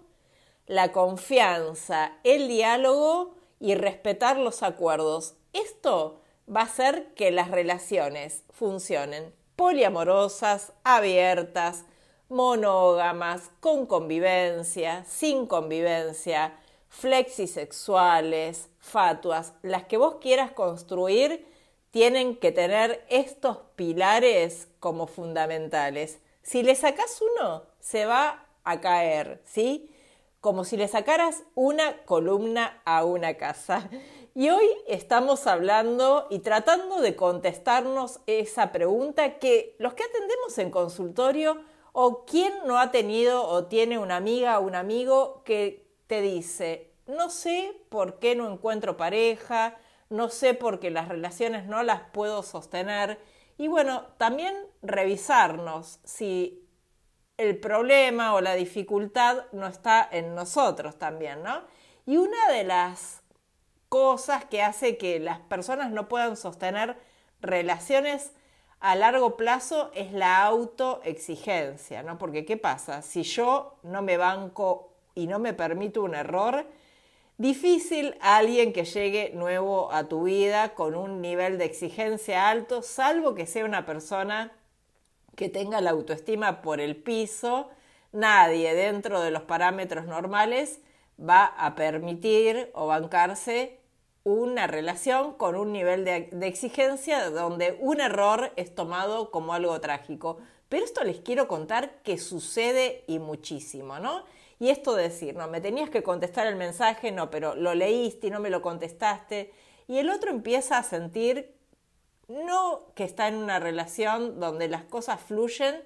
la 0.66 0.93
confianza, 0.93 2.12
el 2.23 2.47
diálogo 2.47 3.35
y 3.59 3.75
respetar 3.75 4.37
los 4.37 4.62
acuerdos. 4.62 5.35
Esto 5.53 6.21
va 6.49 6.61
a 6.61 6.64
hacer 6.64 7.12
que 7.14 7.33
las 7.33 7.51
relaciones 7.51 8.45
funcionen 8.51 9.33
poliamorosas, 9.57 10.73
abiertas, 10.85 11.85
monógamas, 12.31 13.51
con 13.61 13.87
convivencia, 13.87 15.05
sin 15.05 15.47
convivencia, 15.47 16.57
flexisexuales, 16.88 18.69
fatuas, 18.79 19.53
las 19.62 19.85
que 19.85 19.97
vos 19.97 20.16
quieras 20.21 20.53
construir 20.53 21.47
tienen 21.90 22.37
que 22.37 22.53
tener 22.53 23.05
estos 23.09 23.59
pilares 23.77 24.69
como 24.79 25.07
fundamentales. 25.07 26.21
Si 26.43 26.62
le 26.62 26.75
sacás 26.75 27.21
uno, 27.21 27.64
se 27.81 28.07
va 28.07 28.47
a 28.64 28.81
caer, 28.81 29.43
¿sí? 29.45 29.90
Como 30.40 30.64
si 30.64 30.77
le 30.77 30.88
sacaras 30.88 31.43
una 31.55 31.99
columna 32.05 32.81
a 32.85 33.05
una 33.05 33.35
casa. 33.35 33.90
Y 34.35 34.49
hoy 34.49 34.66
estamos 34.87 35.49
hablando 35.49 36.29
y 36.31 36.38
tratando 36.38 37.01
de 37.01 37.16
contestarnos 37.16 38.21
esa 38.27 38.71
pregunta 38.71 39.38
que 39.38 39.75
los 39.79 39.95
que 39.95 40.05
atendemos 40.05 40.57
en 40.59 40.71
consultorio 40.71 41.61
o 42.03 42.25
quién 42.25 42.55
no 42.65 42.79
ha 42.79 42.91
tenido 42.91 43.47
o 43.47 43.67
tiene 43.67 43.99
una 43.99 44.17
amiga 44.17 44.59
o 44.59 44.63
un 44.63 44.75
amigo 44.75 45.43
que 45.45 45.87
te 46.07 46.23
dice, 46.23 46.95
no 47.07 47.29
sé 47.29 47.77
por 47.91 48.19
qué 48.19 48.35
no 48.35 48.51
encuentro 48.51 48.97
pareja, 48.97 49.77
no 50.09 50.31
sé 50.31 50.55
por 50.55 50.81
qué 50.81 50.91
las 50.91 51.09
relaciones 51.09 51.67
no 51.67 51.83
las 51.83 52.01
puedo 52.01 52.43
sostener. 52.43 53.19
Y 53.59 53.69
bueno, 53.69 54.07
también 54.17 54.57
revisarnos 54.81 56.01
si 56.03 56.67
el 57.37 57.61
problema 57.61 58.33
o 58.33 58.41
la 58.41 58.55
dificultad 58.55 59.45
no 59.53 59.67
está 59.67 60.09
en 60.11 60.35
nosotros 60.35 60.99
también, 60.99 61.43
¿no? 61.43 61.65
Y 62.07 62.17
una 62.17 62.49
de 62.51 62.65
las 62.65 63.21
cosas 63.91 64.47
que 64.47 64.63
hace 64.63 64.97
que 64.97 65.21
las 65.21 65.41
personas 65.41 65.91
no 65.91 66.09
puedan 66.09 66.39
sostener 66.39 66.97
relaciones 67.43 68.33
a 68.81 68.97
largo 68.97 69.37
plazo 69.37 69.90
es 69.95 70.12
la 70.12 70.43
autoexigencia, 70.43 72.03
¿no? 72.03 72.16
Porque 72.19 72.47
¿qué 72.47 72.57
pasa? 72.57 73.03
Si 73.03 73.23
yo 73.23 73.77
no 73.83 74.01
me 74.01 74.16
banco 74.16 74.95
y 75.14 75.27
no 75.27 75.38
me 75.38 75.53
permito 75.53 76.03
un 76.03 76.14
error, 76.14 76.66
difícil 77.37 78.16
alguien 78.21 78.73
que 78.73 78.85
llegue 78.85 79.33
nuevo 79.35 79.93
a 79.93 80.09
tu 80.09 80.25
vida 80.25 80.75
con 80.75 80.95
un 80.95 81.21
nivel 81.21 81.59
de 81.59 81.66
exigencia 81.66 82.49
alto, 82.49 82.83
salvo 82.83 83.35
que 83.35 83.47
sea 83.47 83.66
una 83.66 83.85
persona 83.85 84.53
que 85.37 85.51
tenga 85.51 85.81
la 85.81 85.90
autoestima 85.90 86.62
por 86.62 86.81
el 86.81 86.97
piso, 86.97 87.71
nadie 88.12 88.75
dentro 88.75 89.21
de 89.21 89.31
los 89.31 89.43
parámetros 89.43 90.07
normales 90.07 90.81
va 91.19 91.45
a 91.45 91.75
permitir 91.75 92.71
o 92.75 92.87
bancarse 92.87 93.80
una 94.25 94.67
relación 94.67 95.35
con 95.35 95.57
un 95.57 95.73
nivel 95.73 96.05
de, 96.05 96.29
exigencia 96.43 97.31
donde 97.31 97.79
un 97.81 98.01
error 98.01 98.53
es 98.57 98.75
tomado 98.75 99.31
como 99.31 99.55
algo 99.55 99.81
trágico. 99.81 100.39
Pero 100.69 100.85
esto 100.85 101.03
les 101.05 101.21
quiero 101.21 101.49
contar 101.49 102.03
que 102.03 102.19
sucede 102.19 103.05
y 103.07 103.19
muchísimo, 103.19 103.99
¿no? 103.99 104.25
Y 104.59 104.69
esto 104.69 104.95
de 104.95 105.05
decir, 105.05 105.35
no, 105.35 105.49
me 105.49 105.61
tenías 105.61 105.91
que 105.91 106.03
contestar 106.03 106.47
el 106.47 106.57
mensaje, 106.57 107.13
no, 107.13 107.31
pero 107.31 107.55
lo 107.55 107.75
leíste 107.75 108.27
y 108.27 108.31
no 108.31 108.41
me 108.41 108.51
lo 108.51 108.61
contestaste. 108.61 109.53
Y 109.89 109.99
el 109.99 110.11
otro 110.11 110.31
empieza 110.31 110.79
a 110.79 110.83
sentir 110.83 111.57
no 112.29 112.93
que 112.95 113.05
está 113.05 113.27
en 113.27 113.37
una 113.37 113.59
relación 113.59 114.39
donde 114.39 114.69
las 114.69 114.85
cosas 114.85 115.21
fluyen, 115.21 115.83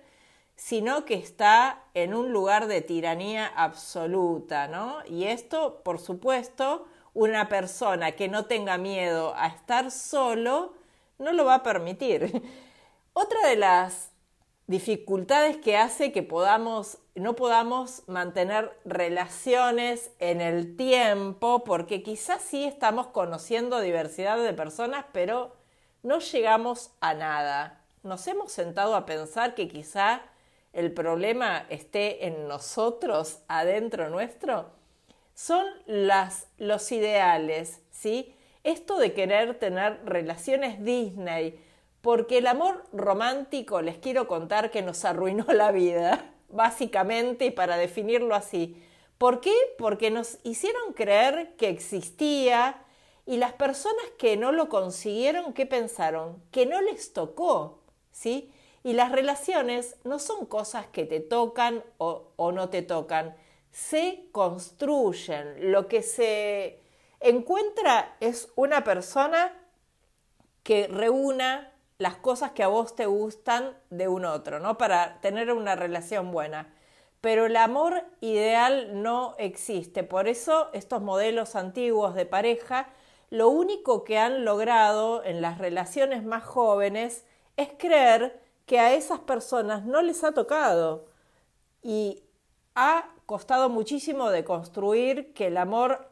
sino 0.57 1.05
que 1.05 1.15
está 1.15 1.85
en 1.95 2.15
un 2.15 2.33
lugar 2.33 2.67
de 2.67 2.83
tiranía 2.83 3.47
absoluta, 3.47 4.69
¿no? 4.69 4.99
Y 5.07 5.25
esto, 5.25 5.81
por 5.83 5.99
supuesto, 5.99 6.87
una 7.15 7.49
persona 7.49 8.13
que 8.13 8.29
no 8.29 8.47
tenga 8.47 8.77
miedo 8.77 9.35
a 9.37 9.47
estar 9.47 9.91
solo 9.91 10.75
no 11.19 11.33
lo 11.33 11.45
va 11.45 11.57
a 11.57 11.63
permitir. 11.63 12.43
Otra 13.13 13.49
de 13.49 13.57
las 13.57 14.11
dificultades 14.67 15.57
que 15.59 15.77
hace 15.77 16.11
que 16.13 16.23
podamos 16.23 16.99
no 17.15 17.37
podamos 17.37 18.03
mantener 18.09 18.77
relaciones 18.85 20.11
en 20.19 20.41
el 20.41 20.77
tiempo 20.77 21.63
porque 21.63 22.03
quizás 22.03 22.43
sí 22.43 22.65
estamos 22.65 23.09
conociendo 23.09 23.79
diversidad 23.81 24.43
de 24.43 24.53
personas 24.53 25.05
pero 25.13 25.55
no 26.03 26.19
llegamos 26.19 26.91
a 27.01 27.15
nada. 27.15 27.85
Nos 28.03 28.27
hemos 28.27 28.53
sentado 28.53 28.97
a 28.97 29.07
pensar 29.07 29.55
que 29.55 29.69
quizá 29.69 30.23
el 30.73 30.93
problema 30.93 31.67
esté 31.71 32.27
en 32.27 32.49
nosotros, 32.49 33.39
adentro 33.49 34.11
nuestro, 34.11 34.73
son 35.35 35.67
las, 35.87 36.49
los 36.59 36.91
ideales, 36.93 37.81
¿sí? 37.91 38.35
Esto 38.63 38.99
de 38.99 39.13
querer 39.13 39.59
tener 39.59 40.01
relaciones 40.05 40.83
Disney, 40.83 41.61
porque 42.01 42.39
el 42.39 42.47
amor 42.47 42.85
romántico, 42.93 43.83
les 43.83 43.99
quiero 43.99 44.27
contar 44.27 44.71
que 44.71 44.83
nos 44.83 45.05
arruinó 45.05 45.47
la 45.53 45.73
vida, 45.73 46.33
básicamente, 46.49 47.47
y 47.47 47.51
para 47.51 47.77
definirlo 47.77 48.35
así. 48.35 48.83
¿Por 49.19 49.41
qué? 49.41 49.55
Porque 49.79 50.11
nos 50.11 50.39
hicieron 50.45 50.93
creer 50.93 51.55
que 51.57 51.69
existía 51.69 52.81
y 53.27 53.39
las 53.39 53.55
personas 53.55 54.05
que 54.19 54.37
no 54.37 54.53
lo 54.53 54.69
consiguieron, 54.69 55.53
¿qué 55.53 55.67
pensaron? 55.67 56.43
Que 56.51 56.67
no 56.67 56.81
les 56.83 57.13
tocó, 57.13 57.81
¿sí? 58.13 58.53
Y 58.83 58.93
las 58.93 59.13
relaciones 59.13 59.97
no 60.05 60.19
son 60.19 60.45
cosas 60.45 60.87
que 60.89 61.07
te 61.07 61.21
tocan 61.21 61.83
o, 61.97 62.29
o 62.37 62.53
no 62.53 62.69
te 62.69 62.83
tocan, 62.83 63.35
se 63.75 64.29
construyen. 64.31 65.73
Lo 65.73 65.89
que 65.89 66.03
se 66.03 66.81
encuentra 67.19 68.17
es 68.21 68.49
una 68.55 68.85
persona 68.85 69.53
que 70.63 70.87
reúna 70.87 71.73
las 71.99 72.17
cosas 72.17 72.53
que 72.53 72.63
a 72.63 72.69
vos 72.69 72.95
te 72.95 73.07
gustan 73.07 73.77
de 73.91 74.07
un 74.07 74.27
otro, 74.27 74.61
¿no? 74.61 74.79
Para 74.79 75.21
tener 75.21 75.53
una 75.53 75.75
relación 75.75 76.31
buena. 76.31 76.73
Pero 77.21 77.47
el 77.47 77.57
amor 77.57 78.05
ideal 78.21 79.03
no 79.03 79.35
existe. 79.39 80.05
Por 80.05 80.29
eso 80.29 80.71
estos 80.73 81.03
modelos 81.03 81.57
antiguos 81.57 82.15
de 82.15 82.27
pareja, 82.27 82.91
lo 83.31 83.49
único 83.49 84.05
que 84.05 84.19
han 84.19 84.45
logrado 84.45 85.25
en 85.25 85.43
las 85.43 85.59
relaciones 85.59 86.23
más 86.23 86.45
jóvenes 86.45 87.25
es 87.57 87.71
creer 87.77 88.41
que 88.67 88.79
a 88.79 88.95
esas 88.95 89.19
personas 89.19 89.85
no 89.85 90.01
les 90.01 90.23
ha 90.23 90.31
tocado. 90.31 91.09
Y 91.83 92.23
ha 92.75 93.09
costado 93.27 93.69
muchísimo 93.69 94.31
de 94.31 94.45
construir 94.45 95.33
que 95.33 95.47
el 95.47 95.57
amor 95.57 96.09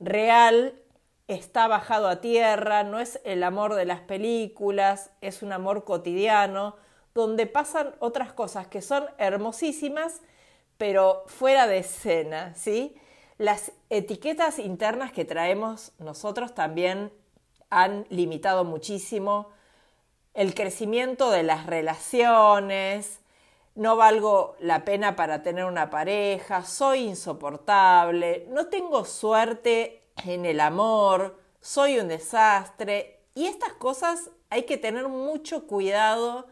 real 0.00 0.80
está 1.28 1.68
bajado 1.68 2.08
a 2.08 2.20
tierra, 2.20 2.84
no 2.84 3.00
es 3.00 3.20
el 3.24 3.42
amor 3.42 3.74
de 3.74 3.86
las 3.86 4.00
películas, 4.00 5.10
es 5.20 5.42
un 5.42 5.52
amor 5.52 5.84
cotidiano, 5.84 6.76
donde 7.14 7.46
pasan 7.46 7.94
otras 8.00 8.32
cosas 8.32 8.66
que 8.66 8.82
son 8.82 9.06
hermosísimas, 9.18 10.20
pero 10.76 11.24
fuera 11.26 11.66
de 11.66 11.78
escena, 11.78 12.54
¿sí? 12.54 12.96
Las 13.38 13.72
etiquetas 13.88 14.58
internas 14.58 15.12
que 15.12 15.24
traemos 15.24 15.92
nosotros 15.98 16.54
también 16.54 17.12
han 17.70 18.06
limitado 18.10 18.64
muchísimo 18.64 19.48
el 20.34 20.54
crecimiento 20.54 21.30
de 21.30 21.44
las 21.44 21.66
relaciones, 21.66 23.20
no 23.74 23.96
valgo 23.96 24.54
la 24.60 24.84
pena 24.84 25.16
para 25.16 25.42
tener 25.42 25.64
una 25.64 25.90
pareja, 25.90 26.64
soy 26.64 27.00
insoportable, 27.00 28.46
no 28.50 28.66
tengo 28.66 29.04
suerte 29.04 30.02
en 30.24 30.46
el 30.46 30.60
amor, 30.60 31.38
soy 31.60 31.98
un 31.98 32.08
desastre. 32.08 33.20
Y 33.34 33.46
estas 33.46 33.72
cosas 33.72 34.30
hay 34.50 34.62
que 34.62 34.78
tener 34.78 35.08
mucho 35.08 35.66
cuidado. 35.66 36.46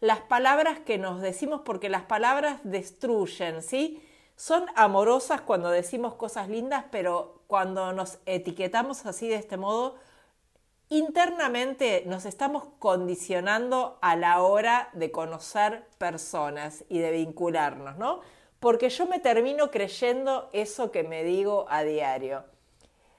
Las 0.00 0.20
palabras 0.20 0.80
que 0.80 0.98
nos 0.98 1.20
decimos, 1.20 1.60
porque 1.64 1.88
las 1.88 2.02
palabras 2.02 2.60
destruyen, 2.64 3.62
¿sí? 3.62 4.02
Son 4.36 4.66
amorosas 4.74 5.40
cuando 5.40 5.70
decimos 5.70 6.14
cosas 6.14 6.48
lindas, 6.48 6.86
pero 6.90 7.42
cuando 7.46 7.92
nos 7.92 8.18
etiquetamos 8.26 9.06
así 9.06 9.28
de 9.28 9.36
este 9.36 9.56
modo, 9.56 9.94
internamente 10.88 12.04
nos 12.06 12.24
estamos 12.24 12.64
condicionando 12.78 13.98
a 14.02 14.16
la 14.16 14.42
hora 14.42 14.90
de 14.92 15.10
conocer 15.10 15.86
personas 15.98 16.84
y 16.88 16.98
de 16.98 17.10
vincularnos, 17.10 17.96
¿no? 17.96 18.20
Porque 18.60 18.88
yo 18.88 19.06
me 19.06 19.18
termino 19.18 19.70
creyendo 19.70 20.48
eso 20.52 20.90
que 20.90 21.04
me 21.04 21.24
digo 21.24 21.66
a 21.68 21.84
diario. 21.84 22.44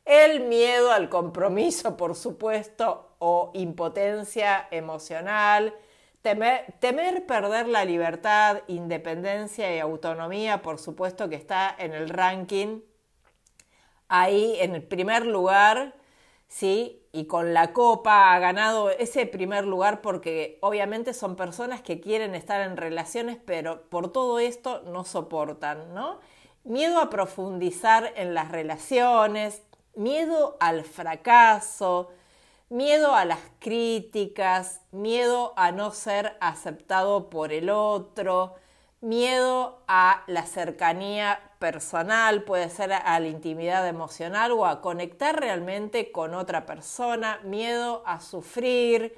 El 0.06 0.42
miedo 0.42 0.92
al 0.92 1.10
compromiso, 1.10 1.98
por 1.98 2.16
supuesto, 2.16 3.16
o 3.20 3.52
impotencia 3.54 4.68
emocional, 4.72 5.74
temer, 6.22 7.26
perder 7.28 7.68
la 7.68 7.86
libertad, 7.86 8.62
independencia 8.68 9.76
y 9.76 9.80
autonomía, 9.80 10.62
por 10.62 10.80
supuesto 10.80 11.30
que 11.30 11.36
está 11.36 11.76
en 11.78 11.94
el 11.94 12.10
ranking, 12.10 12.82
ahí 14.08 14.58
en 14.60 14.76
el 14.76 14.84
primer 14.84 15.26
lugar, 15.26 15.94
¿sí? 16.48 17.05
Y 17.16 17.28
con 17.28 17.54
la 17.54 17.72
copa 17.72 18.34
ha 18.34 18.40
ganado 18.40 18.90
ese 18.90 19.26
primer 19.26 19.64
lugar 19.66 20.02
porque 20.02 20.60
obviamente 20.60 21.14
son 21.14 21.38
personas 21.38 21.82
que 21.82 22.02
quieren 22.02 22.36
estar 22.36 22.60
en 22.60 22.76
relaciones, 22.76 23.38
pero 23.46 23.84
por 23.84 24.12
todo 24.12 24.38
esto 24.40 24.82
no 24.82 25.06
soportan, 25.06 25.94
¿no? 25.94 26.20
Miedo 26.66 27.00
a 27.00 27.10
profundizar 27.10 28.12
en 28.18 28.34
las 28.34 28.52
relaciones, 28.52 29.64
miedo 29.96 30.58
al 30.60 30.84
fracaso, 30.84 32.10
miedo 32.68 33.16
a 33.16 33.24
las 33.24 33.40
críticas, 33.60 34.82
miedo 34.92 35.54
a 35.56 35.72
no 35.72 35.92
ser 35.92 36.36
aceptado 36.42 37.30
por 37.30 37.54
el 37.54 37.70
otro, 37.70 38.56
miedo 39.00 39.86
a 39.88 40.26
la 40.28 40.46
cercanía 40.46 41.40
personal, 41.66 42.44
puede 42.44 42.70
ser 42.70 42.94
a 42.94 43.20
la 43.20 43.28
intimidad 43.28 43.88
emocional 43.88 44.52
o 44.52 44.68
a 44.68 44.82
conectar 44.82 45.40
realmente 45.40 46.12
con 46.12 46.36
otra 46.36 46.68
persona, 46.68 47.40
miedo 47.44 48.04
a 48.06 48.22
sufrir, 48.22 49.18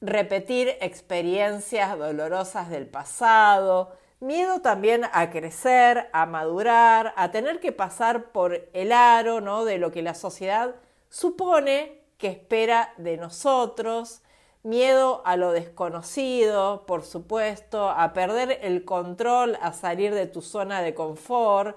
repetir 0.00 0.78
experiencias 0.80 1.98
dolorosas 1.98 2.70
del 2.70 2.86
pasado, 2.86 3.92
Miedo 4.20 4.60
también 4.60 5.02
a 5.12 5.30
crecer, 5.30 6.08
a 6.12 6.26
madurar, 6.26 7.12
a 7.16 7.32
tener 7.32 7.58
que 7.58 7.72
pasar 7.72 8.30
por 8.30 8.68
el 8.72 8.92
aro 8.92 9.40
¿no? 9.40 9.64
de 9.64 9.78
lo 9.78 9.90
que 9.90 10.00
la 10.00 10.14
sociedad 10.14 10.76
supone 11.10 12.00
que 12.18 12.28
espera 12.28 12.94
de 12.98 13.16
nosotros. 13.16 14.22
Miedo 14.62 15.22
a 15.24 15.36
lo 15.36 15.52
desconocido, 15.52 16.86
por 16.86 17.04
supuesto, 17.04 17.90
a 17.90 18.12
perder 18.12 18.60
el 18.62 18.84
control, 18.84 19.58
a 19.60 19.72
salir 19.72 20.14
de 20.14 20.26
tu 20.26 20.40
zona 20.40 20.82
de 20.82 20.94
confort. 20.94 21.76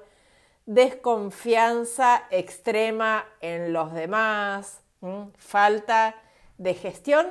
Desconfianza 0.65 2.23
extrema 2.29 3.25
en 3.41 3.73
los 3.73 3.93
demás. 3.93 4.81
Falta 5.37 6.15
de 6.57 6.73
gestión 6.73 7.27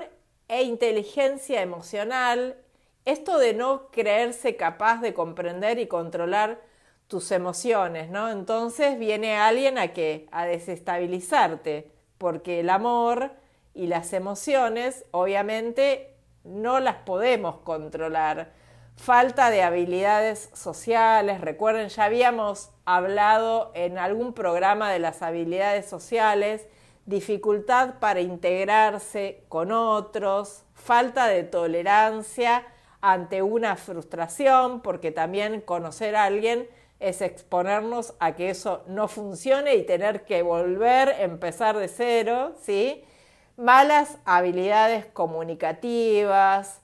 e 0.49 0.62
inteligencia 0.62 1.62
emocional 1.62 2.57
esto 3.05 3.38
de 3.38 3.53
no 3.53 3.90
creerse 3.90 4.57
capaz 4.57 5.01
de 5.01 5.12
comprender 5.12 5.79
y 5.79 5.87
controlar 5.87 6.61
tus 7.07 7.31
emociones, 7.33 8.09
¿no? 8.11 8.31
Entonces 8.31 8.99
viene 8.99 9.37
alguien 9.37 9.77
a 9.79 9.93
que 9.93 10.27
a 10.33 10.47
desestabilizarte, 10.47 11.90
porque 12.17 12.61
el 12.61 12.71
amor 12.71 13.33
y 13.74 13.88
las 13.88 14.12
emociones 14.12 15.04
obviamente 15.10 16.16
no 16.44 16.80
las 16.80 16.96
podemos 16.96 17.56
controlar. 17.58 18.52
Falta 18.96 19.50
de 19.50 19.62
habilidades 19.62 20.50
sociales, 20.52 21.40
recuerden, 21.40 21.88
ya 21.88 22.04
habíamos 22.04 22.70
hablado 22.84 23.72
en 23.74 23.98
algún 23.98 24.34
programa 24.34 24.90
de 24.92 25.00
las 25.00 25.20
habilidades 25.22 25.87
sociales, 25.87 26.68
dificultad 27.04 27.98
para 27.98 28.20
integrarse 28.20 29.44
con 29.48 29.72
otros, 29.72 30.64
falta 30.74 31.26
de 31.26 31.42
tolerancia 31.42 32.64
ante 33.00 33.42
una 33.42 33.76
frustración, 33.76 34.80
porque 34.80 35.10
también 35.10 35.60
conocer 35.60 36.14
a 36.14 36.24
alguien 36.24 36.68
es 37.00 37.20
exponernos 37.20 38.14
a 38.20 38.34
que 38.34 38.48
eso 38.48 38.84
no 38.87 39.08
funcione 39.08 39.74
y 39.74 39.84
tener 39.84 40.24
que 40.24 40.42
volver, 40.42 41.16
empezar 41.18 41.76
de 41.76 41.88
cero, 41.88 42.54
¿sí? 42.62 43.04
Malas 43.57 44.19
habilidades 44.25 45.07
comunicativas 45.07 46.81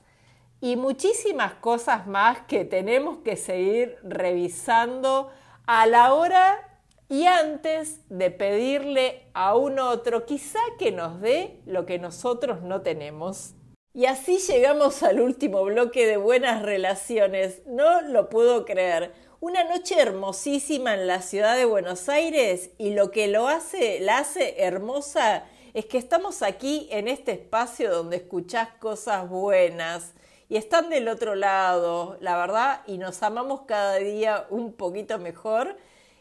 y 0.61 0.77
muchísimas 0.77 1.55
cosas 1.55 2.07
más 2.07 2.43
que 2.43 2.65
tenemos 2.65 3.19
que 3.19 3.37
seguir 3.37 3.97
revisando 4.05 5.33
a 5.67 5.87
la 5.87 6.15
hora 6.15 6.81
y 7.09 7.27
antes 7.27 8.09
de 8.09 8.31
pedirle 8.31 9.27
a 9.35 9.57
un 9.57 9.81
otro 9.81 10.27
quizá 10.27 10.61
que 10.79 10.93
nos 10.93 11.21
dé 11.21 11.61
lo 11.67 11.87
que 11.87 11.99
nosotros 11.99 12.63
no 12.63 12.83
tenemos. 12.83 13.55
Y 13.93 14.07
así 14.07 14.39
llegamos 14.39 15.03
al 15.03 15.21
último 15.21 15.65
bloque 15.65 16.07
de 16.07 16.19
buenas 16.19 16.63
relaciones. 16.63 17.63
No 17.67 18.01
lo 18.03 18.29
puedo 18.29 18.65
creer. 18.65 19.13
Una 19.41 19.65
noche 19.65 20.01
hermosísima 20.01 20.95
en 20.95 21.09
la 21.09 21.21
ciudad 21.21 21.57
de 21.57 21.65
Buenos 21.65 22.09
Aires 22.09 22.71
y 22.79 22.91
lo 22.91 23.11
que 23.11 23.27
lo 23.27 23.49
hace, 23.49 23.99
la 23.99 24.19
hace 24.19 24.63
hermosa 24.63 25.47
es 25.75 25.87
que 25.87 25.99
estamos 25.99 26.43
aquí 26.43 26.89
en 26.91 27.09
este 27.09 27.33
espacio 27.33 27.91
donde 27.91 28.17
escuchás 28.17 28.69
cosas 28.81 29.29
buenas 29.29 30.15
y 30.49 30.57
están 30.57 30.91
del 30.91 31.09
otro 31.09 31.35
lado, 31.35 32.17
la 32.21 32.37
verdad, 32.37 32.83
y 32.87 32.99
nos 32.99 33.23
amamos 33.23 33.63
cada 33.63 33.97
día 33.97 34.47
un 34.51 34.73
poquito 34.73 35.19
mejor. 35.19 35.77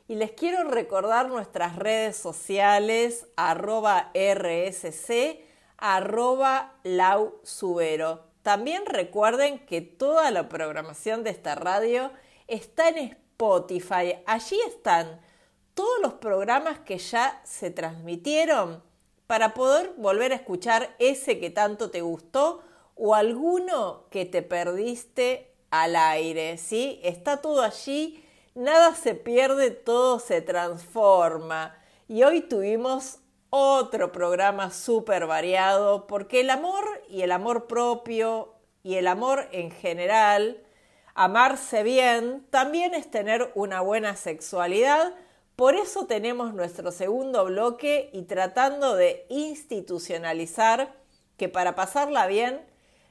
Y 0.07 0.15
les 0.15 0.31
quiero 0.31 0.63
recordar 0.63 1.29
nuestras 1.29 1.75
redes 1.75 2.15
sociales, 2.15 3.27
arroba 3.35 4.11
RSC, 4.13 5.43
arroba 5.77 6.75
también 8.43 8.85
recuerden 8.85 9.59
que 9.65 9.81
toda 9.81 10.31
la 10.31 10.49
programación 10.49 11.23
de 11.23 11.29
esta 11.31 11.55
radio 11.55 12.11
está 12.47 12.89
en 12.89 12.97
Spotify. 12.97 14.15
Allí 14.25 14.59
están 14.67 15.21
todos 15.73 15.99
los 16.01 16.13
programas 16.13 16.79
que 16.79 16.97
ya 16.97 17.41
se 17.43 17.71
transmitieron 17.71 18.83
para 19.29 19.53
poder 19.53 19.93
volver 19.95 20.31
a 20.31 20.37
escuchar 20.37 20.95
ese 20.97 21.39
que 21.39 21.51
tanto 21.51 21.91
te 21.91 22.01
gustó 22.01 22.63
o 22.95 23.13
alguno 23.13 24.05
que 24.09 24.25
te 24.25 24.41
perdiste 24.41 25.53
al 25.69 25.95
aire, 25.95 26.57
¿sí? 26.57 26.99
Está 27.03 27.37
todo 27.37 27.61
allí, 27.61 28.25
nada 28.55 28.95
se 28.95 29.13
pierde, 29.13 29.69
todo 29.69 30.17
se 30.17 30.41
transforma. 30.41 31.77
Y 32.07 32.23
hoy 32.23 32.41
tuvimos 32.41 33.19
otro 33.51 34.11
programa 34.11 34.71
súper 34.71 35.27
variado 35.27 36.07
porque 36.07 36.41
el 36.41 36.49
amor 36.49 36.83
y 37.07 37.21
el 37.21 37.31
amor 37.31 37.67
propio 37.67 38.55
y 38.81 38.95
el 38.95 39.05
amor 39.05 39.47
en 39.51 39.69
general, 39.69 40.63
amarse 41.13 41.83
bien, 41.83 42.47
también 42.49 42.95
es 42.95 43.11
tener 43.11 43.51
una 43.53 43.81
buena 43.81 44.15
sexualidad. 44.15 45.13
Por 45.59 45.75
eso 45.75 46.05
tenemos 46.05 46.53
nuestro 46.53 46.89
segundo 46.89 47.43
bloque 47.43 48.09
y 48.13 48.21
tratando 48.21 48.95
de 48.95 49.25
institucionalizar 49.27 50.95
que 51.35 51.49
para 51.49 51.75
pasarla 51.75 52.27
bien 52.27 52.61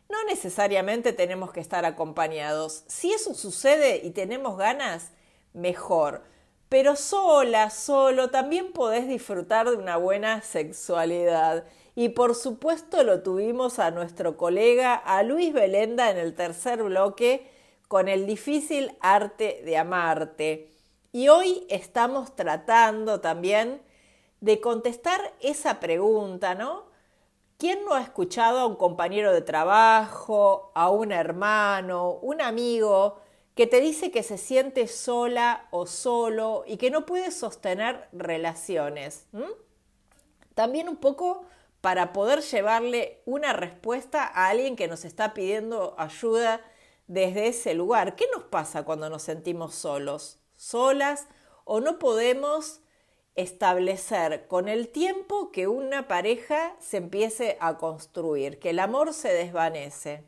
no 0.08 0.24
necesariamente 0.24 1.12
tenemos 1.12 1.52
que 1.52 1.60
estar 1.60 1.84
acompañados. 1.84 2.84
Si 2.86 3.12
eso 3.12 3.34
sucede 3.34 4.00
y 4.02 4.12
tenemos 4.12 4.56
ganas, 4.56 5.10
mejor. 5.52 6.22
Pero 6.70 6.96
sola, 6.96 7.68
solo, 7.68 8.30
también 8.30 8.72
podés 8.72 9.06
disfrutar 9.08 9.68
de 9.68 9.76
una 9.76 9.98
buena 9.98 10.40
sexualidad. 10.40 11.64
Y 11.94 12.08
por 12.08 12.34
supuesto 12.34 13.02
lo 13.02 13.22
tuvimos 13.22 13.78
a 13.78 13.90
nuestro 13.90 14.38
colega, 14.38 14.94
a 14.94 15.22
Luis 15.22 15.52
Belenda, 15.52 16.10
en 16.10 16.16
el 16.16 16.34
tercer 16.34 16.82
bloque, 16.82 17.46
con 17.88 18.08
el 18.08 18.26
difícil 18.26 18.96
arte 19.02 19.60
de 19.66 19.76
amarte. 19.76 20.77
Y 21.18 21.28
hoy 21.30 21.66
estamos 21.68 22.36
tratando 22.36 23.20
también 23.20 23.82
de 24.40 24.60
contestar 24.60 25.34
esa 25.40 25.80
pregunta, 25.80 26.54
¿no? 26.54 26.84
¿Quién 27.56 27.84
no 27.84 27.94
ha 27.94 28.02
escuchado 28.02 28.60
a 28.60 28.66
un 28.66 28.76
compañero 28.76 29.32
de 29.32 29.42
trabajo, 29.42 30.70
a 30.76 30.90
un 30.90 31.10
hermano, 31.10 32.20
un 32.22 32.40
amigo 32.40 33.18
que 33.56 33.66
te 33.66 33.80
dice 33.80 34.12
que 34.12 34.22
se 34.22 34.38
siente 34.38 34.86
sola 34.86 35.66
o 35.72 35.86
solo 35.86 36.62
y 36.68 36.76
que 36.76 36.92
no 36.92 37.04
puede 37.04 37.32
sostener 37.32 38.08
relaciones? 38.12 39.26
También 40.54 40.88
un 40.88 40.98
poco 40.98 41.46
para 41.80 42.12
poder 42.12 42.42
llevarle 42.42 43.22
una 43.26 43.52
respuesta 43.52 44.22
a 44.22 44.50
alguien 44.50 44.76
que 44.76 44.86
nos 44.86 45.04
está 45.04 45.34
pidiendo 45.34 45.96
ayuda 45.98 46.60
desde 47.08 47.48
ese 47.48 47.74
lugar. 47.74 48.14
¿Qué 48.14 48.26
nos 48.32 48.44
pasa 48.44 48.84
cuando 48.84 49.10
nos 49.10 49.22
sentimos 49.22 49.74
solos, 49.74 50.37
solas 50.58 51.26
o 51.64 51.80
no 51.80 51.98
podemos 51.98 52.80
establecer 53.36 54.48
con 54.48 54.68
el 54.68 54.88
tiempo 54.88 55.52
que 55.52 55.68
una 55.68 56.08
pareja 56.08 56.74
se 56.80 56.96
empiece 56.96 57.56
a 57.60 57.78
construir, 57.78 58.58
que 58.58 58.70
el 58.70 58.80
amor 58.80 59.14
se 59.14 59.32
desvanece. 59.32 60.24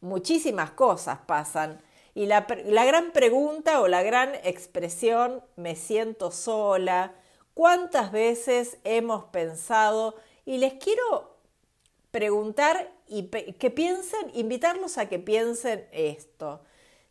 Muchísimas 0.00 0.70
cosas 0.72 1.20
pasan. 1.26 1.80
Y 2.14 2.26
la, 2.26 2.46
la, 2.66 2.84
gran 2.84 3.12
pregunta 3.12 3.80
o 3.80 3.88
la 3.88 4.02
gran 4.02 4.34
expresión, 4.44 5.42
me 5.56 5.76
siento 5.76 6.30
sola, 6.30 7.14
¿cuántas 7.54 8.12
veces 8.12 8.78
hemos 8.84 9.24
pensado? 9.24 10.14
Y 10.44 10.58
les 10.58 10.74
quiero 10.74 11.36
preguntar 12.10 12.92
y 13.08 13.28
que 13.28 13.70
piensen, 13.70 14.30
invitarlos 14.34 14.98
a 14.98 15.08
que 15.08 15.18
piensen 15.18 15.86
esto. 15.92 16.60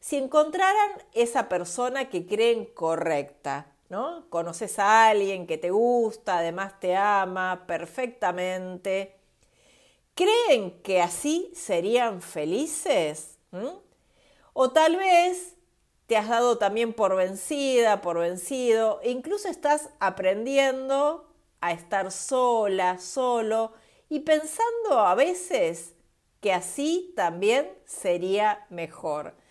Si 0.05 0.17
encontraran 0.17 0.91
esa 1.13 1.49
persona 1.49 2.09
que 2.09 2.27
creen 2.27 2.65
correcta, 2.65 3.73
¿no? 3.89 4.29
Conoces 4.29 4.77
a 4.77 5.07
alguien 5.07 5.47
que 5.47 5.57
te 5.57 5.71
gusta, 5.71 6.37
además 6.37 6.79
te 6.79 6.95
ama 6.95 7.63
perfectamente. 7.65 9.15
¿Creen 10.13 10.79
que 10.83 11.01
así 11.01 11.51
serían 11.55 12.21
felices? 12.21 13.39
¿Mm? 13.49 13.79
O 14.53 14.69
tal 14.69 14.95
vez 14.97 15.55
te 16.05 16.17
has 16.17 16.29
dado 16.29 16.59
también 16.59 16.93
por 16.93 17.15
vencida, 17.15 18.01
por 18.01 18.19
vencido, 18.19 18.99
e 19.01 19.09
incluso 19.09 19.47
estás 19.47 19.89
aprendiendo 19.99 21.33
a 21.61 21.71
estar 21.71 22.11
sola, 22.11 22.99
solo, 22.99 23.73
y 24.07 24.19
pensando 24.19 24.99
a 24.99 25.15
veces 25.15 25.95
que 26.41 26.53
así 26.53 27.11
también 27.15 27.67
sería 27.85 28.67
mejor. 28.69 29.43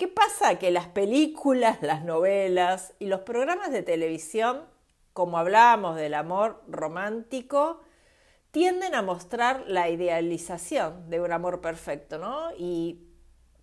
¿Qué 0.00 0.08
pasa? 0.08 0.58
Que 0.58 0.70
las 0.70 0.86
películas, 0.86 1.76
las 1.82 2.04
novelas 2.04 2.94
y 2.98 3.04
los 3.04 3.20
programas 3.20 3.70
de 3.70 3.82
televisión, 3.82 4.64
como 5.12 5.36
hablábamos 5.36 5.94
del 5.96 6.14
amor 6.14 6.64
romántico, 6.68 7.82
tienden 8.50 8.94
a 8.94 9.02
mostrar 9.02 9.64
la 9.66 9.90
idealización 9.90 11.10
de 11.10 11.20
un 11.20 11.32
amor 11.32 11.60
perfecto, 11.60 12.16
¿no? 12.16 12.48
Y 12.56 13.10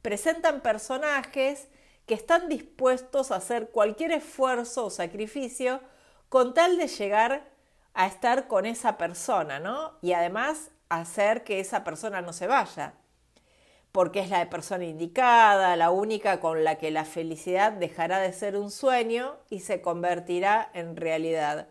presentan 0.03 0.61
personajes 0.61 1.69
que 2.05 2.13
están 2.13 2.49
dispuestos 2.49 3.31
a 3.31 3.37
hacer 3.37 3.71
cualquier 3.71 4.11
esfuerzo 4.11 4.85
o 4.85 4.89
sacrificio 4.91 5.81
con 6.29 6.53
tal 6.53 6.77
de 6.77 6.87
llegar 6.87 7.49
a 7.95 8.05
estar 8.05 8.47
con 8.47 8.67
esa 8.67 8.99
persona, 8.99 9.59
¿no? 9.59 9.97
Y 10.03 10.13
además 10.13 10.69
hacer 10.87 11.43
que 11.43 11.59
esa 11.59 11.83
persona 11.83 12.21
no 12.21 12.31
se 12.31 12.45
vaya 12.45 12.93
porque 13.97 14.19
es 14.19 14.29
la 14.29 14.47
persona 14.47 14.85
indicada, 14.85 15.75
la 15.75 15.89
única 15.89 16.39
con 16.39 16.63
la 16.63 16.75
que 16.75 16.91
la 16.91 17.03
felicidad 17.03 17.71
dejará 17.71 18.19
de 18.19 18.31
ser 18.31 18.55
un 18.55 18.69
sueño 18.69 19.37
y 19.49 19.61
se 19.61 19.81
convertirá 19.81 20.69
en 20.75 20.95
realidad. 20.95 21.69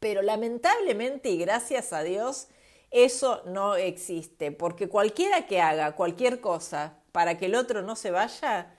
Pero 0.00 0.22
lamentablemente 0.22 1.30
y 1.30 1.38
gracias 1.38 1.92
a 1.92 2.02
Dios, 2.02 2.48
eso 2.90 3.42
no 3.46 3.76
existe, 3.76 4.50
porque 4.50 4.88
cualquiera 4.88 5.46
que 5.46 5.60
haga 5.60 5.92
cualquier 5.92 6.40
cosa 6.40 6.98
para 7.12 7.38
que 7.38 7.46
el 7.46 7.54
otro 7.54 7.82
no 7.82 7.94
se 7.94 8.10
vaya, 8.10 8.74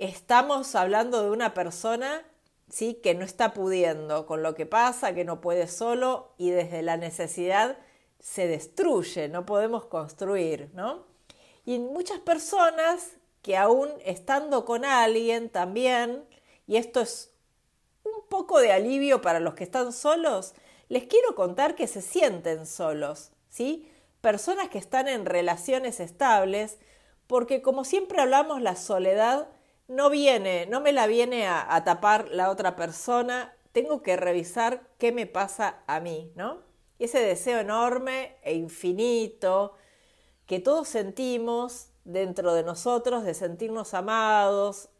estamos 0.00 0.74
hablando 0.74 1.22
de 1.22 1.30
una 1.30 1.54
persona 1.54 2.24
¿sí? 2.70 2.94
que 2.94 3.14
no 3.14 3.24
está 3.24 3.54
pudiendo 3.54 4.26
con 4.26 4.42
lo 4.42 4.56
que 4.56 4.66
pasa, 4.66 5.14
que 5.14 5.24
no 5.24 5.40
puede 5.40 5.68
solo 5.68 6.34
y 6.38 6.50
desde 6.50 6.82
la 6.82 6.96
necesidad 6.96 7.78
se 8.18 8.48
destruye, 8.48 9.28
no 9.28 9.46
podemos 9.46 9.84
construir, 9.84 10.68
¿no? 10.74 11.11
Y 11.64 11.78
muchas 11.78 12.18
personas 12.20 13.16
que 13.42 13.56
aún 13.56 13.90
estando 14.04 14.64
con 14.64 14.84
alguien 14.84 15.48
también, 15.48 16.24
y 16.66 16.76
esto 16.76 17.00
es 17.00 17.32
un 18.04 18.26
poco 18.28 18.60
de 18.60 18.72
alivio 18.72 19.20
para 19.20 19.40
los 19.40 19.54
que 19.54 19.64
están 19.64 19.92
solos, 19.92 20.54
les 20.88 21.06
quiero 21.06 21.34
contar 21.34 21.74
que 21.74 21.86
se 21.86 22.02
sienten 22.02 22.66
solos, 22.66 23.32
¿sí? 23.48 23.88
Personas 24.20 24.68
que 24.68 24.78
están 24.78 25.08
en 25.08 25.26
relaciones 25.26 26.00
estables, 26.00 26.78
porque 27.26 27.62
como 27.62 27.84
siempre 27.84 28.20
hablamos, 28.20 28.60
la 28.60 28.76
soledad 28.76 29.48
no 29.88 30.10
viene, 30.10 30.66
no 30.66 30.80
me 30.80 30.92
la 30.92 31.06
viene 31.06 31.46
a, 31.46 31.82
tapar 31.84 32.28
la 32.30 32.50
otra 32.50 32.76
persona, 32.76 33.56
tengo 33.72 34.02
que 34.02 34.16
revisar 34.16 34.82
qué 34.98 35.12
me 35.12 35.26
pasa 35.26 35.82
a 35.86 36.00
mí, 36.00 36.32
¿no? 36.34 36.60
Y 36.98 37.04
ese 37.04 37.20
deseo 37.20 37.58
enorme 37.60 38.36
e 38.42 38.54
infinito 38.54 39.74
que 40.52 40.60
todos 40.60 40.86
sentimos 40.86 41.88
dentro 42.04 42.52
de 42.52 42.62
nosotros 42.62 43.24
de 43.24 43.32
sentirnos 43.32 43.94
amados, 43.94 44.90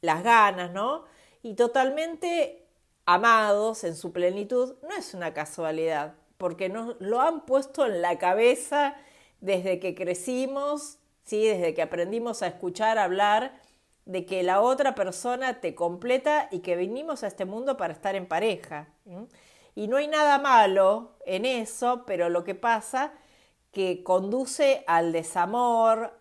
las 0.00 0.22
ganas, 0.22 0.70
¿no? 0.70 1.02
Y 1.42 1.54
totalmente 1.54 2.68
amados 3.04 3.82
en 3.82 3.96
su 3.96 4.12
plenitud, 4.12 4.76
no 4.84 4.94
es 4.94 5.12
una 5.12 5.34
casualidad, 5.34 6.14
porque 6.38 6.68
nos 6.68 6.94
lo 7.00 7.20
han 7.20 7.46
puesto 7.46 7.84
en 7.84 8.00
la 8.00 8.16
cabeza 8.18 8.94
desde 9.40 9.80
que 9.80 9.96
crecimos, 9.96 10.98
¿sí? 11.24 11.44
desde 11.44 11.74
que 11.74 11.82
aprendimos 11.82 12.42
a 12.42 12.46
escuchar, 12.46 12.96
hablar, 12.96 13.60
de 14.04 14.24
que 14.24 14.44
la 14.44 14.60
otra 14.60 14.94
persona 14.94 15.60
te 15.60 15.74
completa 15.74 16.46
y 16.52 16.60
que 16.60 16.76
vinimos 16.76 17.24
a 17.24 17.26
este 17.26 17.44
mundo 17.44 17.76
para 17.76 17.92
estar 17.92 18.14
en 18.14 18.28
pareja. 18.28 18.86
Y 19.74 19.88
no 19.88 19.96
hay 19.96 20.06
nada 20.06 20.38
malo 20.38 21.16
en 21.26 21.44
eso, 21.44 22.04
pero 22.06 22.28
lo 22.28 22.44
que 22.44 22.54
pasa 22.54 23.14
que 23.76 24.02
conduce 24.02 24.84
al 24.86 25.12
desamor, 25.12 26.18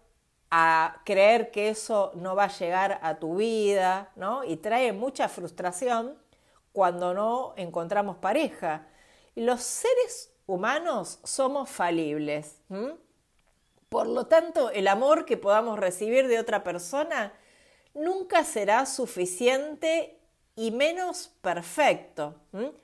a 0.52 1.02
creer 1.06 1.52
que 1.52 1.70
eso 1.70 2.12
no 2.16 2.36
va 2.36 2.44
a 2.44 2.58
llegar 2.58 3.00
a 3.02 3.16
tu 3.16 3.38
vida, 3.38 4.12
¿no? 4.18 4.44
Y 4.44 4.58
trae 4.58 4.92
mucha 4.92 5.30
frustración 5.30 6.18
cuando 6.74 7.14
no 7.14 7.54
encontramos 7.56 8.18
pareja. 8.18 8.90
Y 9.36 9.44
los 9.46 9.62
seres 9.62 10.34
humanos 10.46 11.22
somos 11.24 11.70
falibles. 11.70 12.62
Por 13.88 14.08
lo 14.08 14.28
tanto, 14.28 14.70
el 14.72 14.90
amor 14.90 15.24
que 15.24 15.38
podamos 15.38 15.80
recibir 15.80 16.28
de 16.28 16.40
otra 16.40 16.62
persona 16.62 17.32
nunca 17.94 18.44
será 18.44 18.86
suficiente 18.86 20.20
y 20.58 20.72
menos 20.72 21.32
perfecto. 21.42 22.36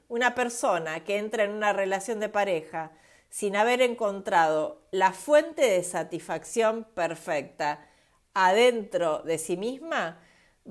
Una 0.07 0.33
persona 0.33 1.03
que 1.03 1.17
entra 1.17 1.43
en 1.43 1.51
una 1.51 1.73
relación 1.73 2.21
de 2.21 2.29
pareja 2.29 2.93
sin 3.31 3.55
haber 3.55 3.81
encontrado 3.81 4.81
la 4.91 5.13
fuente 5.13 5.61
de 5.61 5.83
satisfacción 5.83 6.83
perfecta 6.93 7.87
adentro 8.33 9.23
de 9.23 9.37
sí 9.37 9.55
misma, 9.55 10.19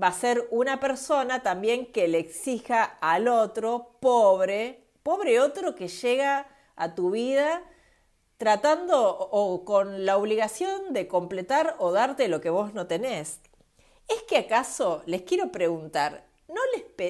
va 0.01 0.09
a 0.09 0.13
ser 0.13 0.47
una 0.51 0.79
persona 0.79 1.43
también 1.43 1.87
que 1.87 2.07
le 2.07 2.19
exija 2.19 2.85
al 3.01 3.29
otro, 3.29 3.97
pobre, 4.01 4.85
pobre 5.03 5.41
otro 5.41 5.75
que 5.75 5.89
llega 5.89 6.47
a 6.77 6.95
tu 6.95 7.11
vida 7.11 7.63
tratando 8.37 9.19
o 9.19 9.65
con 9.65 10.05
la 10.05 10.19
obligación 10.19 10.93
de 10.93 11.09
completar 11.09 11.77
o 11.79 11.93
darte 11.93 12.29
lo 12.29 12.43
que 12.43 12.51
vos 12.51 12.75
no 12.75 12.87
tenés. 12.87 13.41
¿Es 14.07 14.23
que 14.25 14.37
acaso, 14.37 15.03
les 15.07 15.23
quiero 15.23 15.51
preguntar, 15.51 16.27
¿no, 16.47 16.61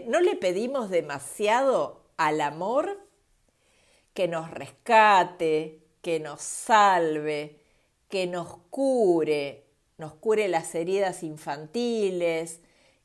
no 0.06 0.20
le 0.20 0.36
pedimos 0.36 0.90
demasiado 0.90 2.04
al 2.16 2.40
amor? 2.40 3.09
Que 4.14 4.28
nos 4.28 4.50
rescate, 4.50 5.80
que 6.02 6.20
nos 6.20 6.40
salve, 6.40 7.60
que 8.08 8.26
nos 8.26 8.56
cure, 8.70 9.64
nos 9.98 10.14
cure 10.14 10.48
las 10.48 10.74
heridas 10.74 11.22
infantiles, 11.22 12.60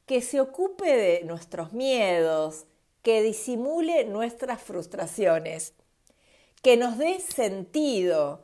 que 0.06 0.22
se 0.22 0.40
ocupe 0.40 0.96
de 0.96 1.24
nuestros 1.24 1.74
miedos, 1.74 2.66
que 3.02 3.22
disimule 3.22 4.06
nuestras 4.06 4.62
frustraciones, 4.62 5.74
que 6.62 6.78
nos 6.78 6.98
dé 6.98 7.20
sentido, 7.20 8.44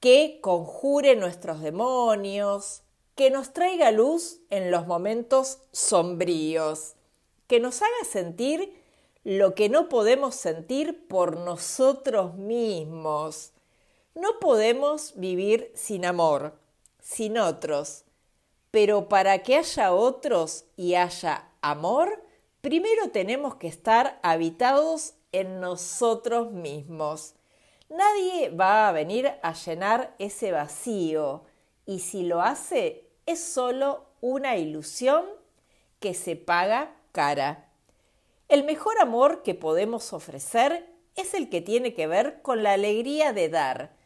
que 0.00 0.40
conjure 0.42 1.16
nuestros 1.16 1.60
demonios, 1.62 2.82
que 3.14 3.30
nos 3.30 3.52
traiga 3.52 3.90
luz 3.90 4.40
en 4.50 4.70
los 4.70 4.86
momentos 4.86 5.60
sombríos, 5.72 6.94
que 7.46 7.60
nos 7.60 7.80
haga 7.80 8.04
sentir 8.10 8.81
lo 9.24 9.54
que 9.54 9.68
no 9.68 9.88
podemos 9.88 10.34
sentir 10.34 11.06
por 11.06 11.36
nosotros 11.36 12.34
mismos. 12.34 13.52
No 14.14 14.40
podemos 14.40 15.14
vivir 15.16 15.70
sin 15.74 16.04
amor, 16.04 16.58
sin 17.00 17.38
otros, 17.38 18.04
pero 18.70 19.08
para 19.08 19.42
que 19.42 19.56
haya 19.56 19.92
otros 19.92 20.64
y 20.76 20.94
haya 20.94 21.50
amor, 21.60 22.24
primero 22.60 23.10
tenemos 23.10 23.56
que 23.56 23.68
estar 23.68 24.18
habitados 24.22 25.14
en 25.30 25.60
nosotros 25.60 26.50
mismos. 26.50 27.34
Nadie 27.88 28.50
va 28.50 28.88
a 28.88 28.92
venir 28.92 29.30
a 29.42 29.52
llenar 29.52 30.14
ese 30.18 30.50
vacío 30.50 31.44
y 31.86 32.00
si 32.00 32.22
lo 32.22 32.40
hace 32.40 33.08
es 33.26 33.42
solo 33.42 34.06
una 34.20 34.56
ilusión 34.56 35.26
que 36.00 36.14
se 36.14 36.36
paga 36.36 36.96
cara. 37.12 37.71
El 38.52 38.64
mejor 38.64 38.98
amor 39.00 39.42
que 39.42 39.54
podemos 39.54 40.12
ofrecer 40.12 40.86
es 41.16 41.32
el 41.32 41.48
que 41.48 41.62
tiene 41.62 41.94
que 41.94 42.06
ver 42.06 42.42
con 42.42 42.62
la 42.62 42.74
alegría 42.74 43.32
de 43.32 43.48
dar, 43.48 43.96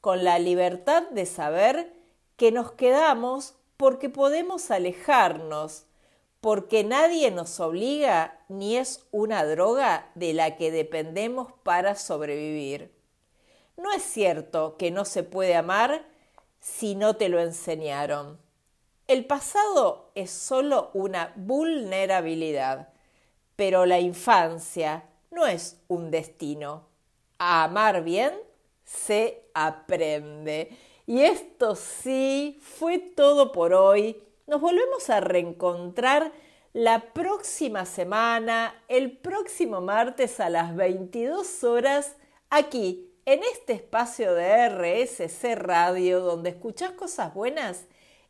con 0.00 0.24
la 0.24 0.38
libertad 0.38 1.02
de 1.10 1.26
saber 1.26 1.92
que 2.36 2.50
nos 2.50 2.72
quedamos 2.72 3.56
porque 3.76 4.08
podemos 4.08 4.70
alejarnos, 4.70 5.84
porque 6.40 6.82
nadie 6.82 7.30
nos 7.30 7.60
obliga 7.60 8.40
ni 8.48 8.78
es 8.78 9.06
una 9.10 9.44
droga 9.44 10.10
de 10.14 10.32
la 10.32 10.56
que 10.56 10.70
dependemos 10.70 11.52
para 11.62 11.94
sobrevivir. 11.94 12.94
No 13.76 13.92
es 13.92 14.02
cierto 14.02 14.78
que 14.78 14.90
no 14.90 15.04
se 15.04 15.24
puede 15.24 15.56
amar 15.56 16.06
si 16.58 16.94
no 16.94 17.16
te 17.16 17.28
lo 17.28 17.38
enseñaron. 17.38 18.40
El 19.08 19.26
pasado 19.26 20.10
es 20.14 20.30
solo 20.30 20.90
una 20.94 21.34
vulnerabilidad, 21.36 22.94
pero 23.60 23.84
la 23.84 24.00
infancia 24.00 25.04
no 25.30 25.46
es 25.46 25.82
un 25.86 26.10
destino. 26.10 26.88
A 27.38 27.64
amar 27.64 28.02
bien 28.02 28.32
se 28.84 29.50
aprende. 29.52 30.74
Y 31.06 31.20
esto 31.20 31.76
sí 31.76 32.58
fue 32.62 32.98
todo 32.98 33.52
por 33.52 33.74
hoy. 33.74 34.16
Nos 34.46 34.62
volvemos 34.62 35.10
a 35.10 35.20
reencontrar 35.20 36.32
la 36.72 37.12
próxima 37.12 37.84
semana, 37.84 38.82
el 38.88 39.18
próximo 39.18 39.82
martes 39.82 40.40
a 40.40 40.48
las 40.48 40.74
22 40.74 41.62
horas, 41.62 42.16
aquí, 42.48 43.12
en 43.26 43.42
este 43.52 43.74
espacio 43.74 44.32
de 44.32 44.70
RSC 44.70 45.54
Radio, 45.54 46.20
donde 46.20 46.48
escuchás 46.48 46.92
cosas 46.92 47.34
buenas 47.34 47.84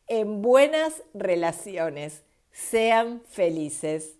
en 0.07 0.41
buenas 0.41 1.03
relaciones. 1.13 2.23
Sean 2.51 3.23
felices. 3.29 4.17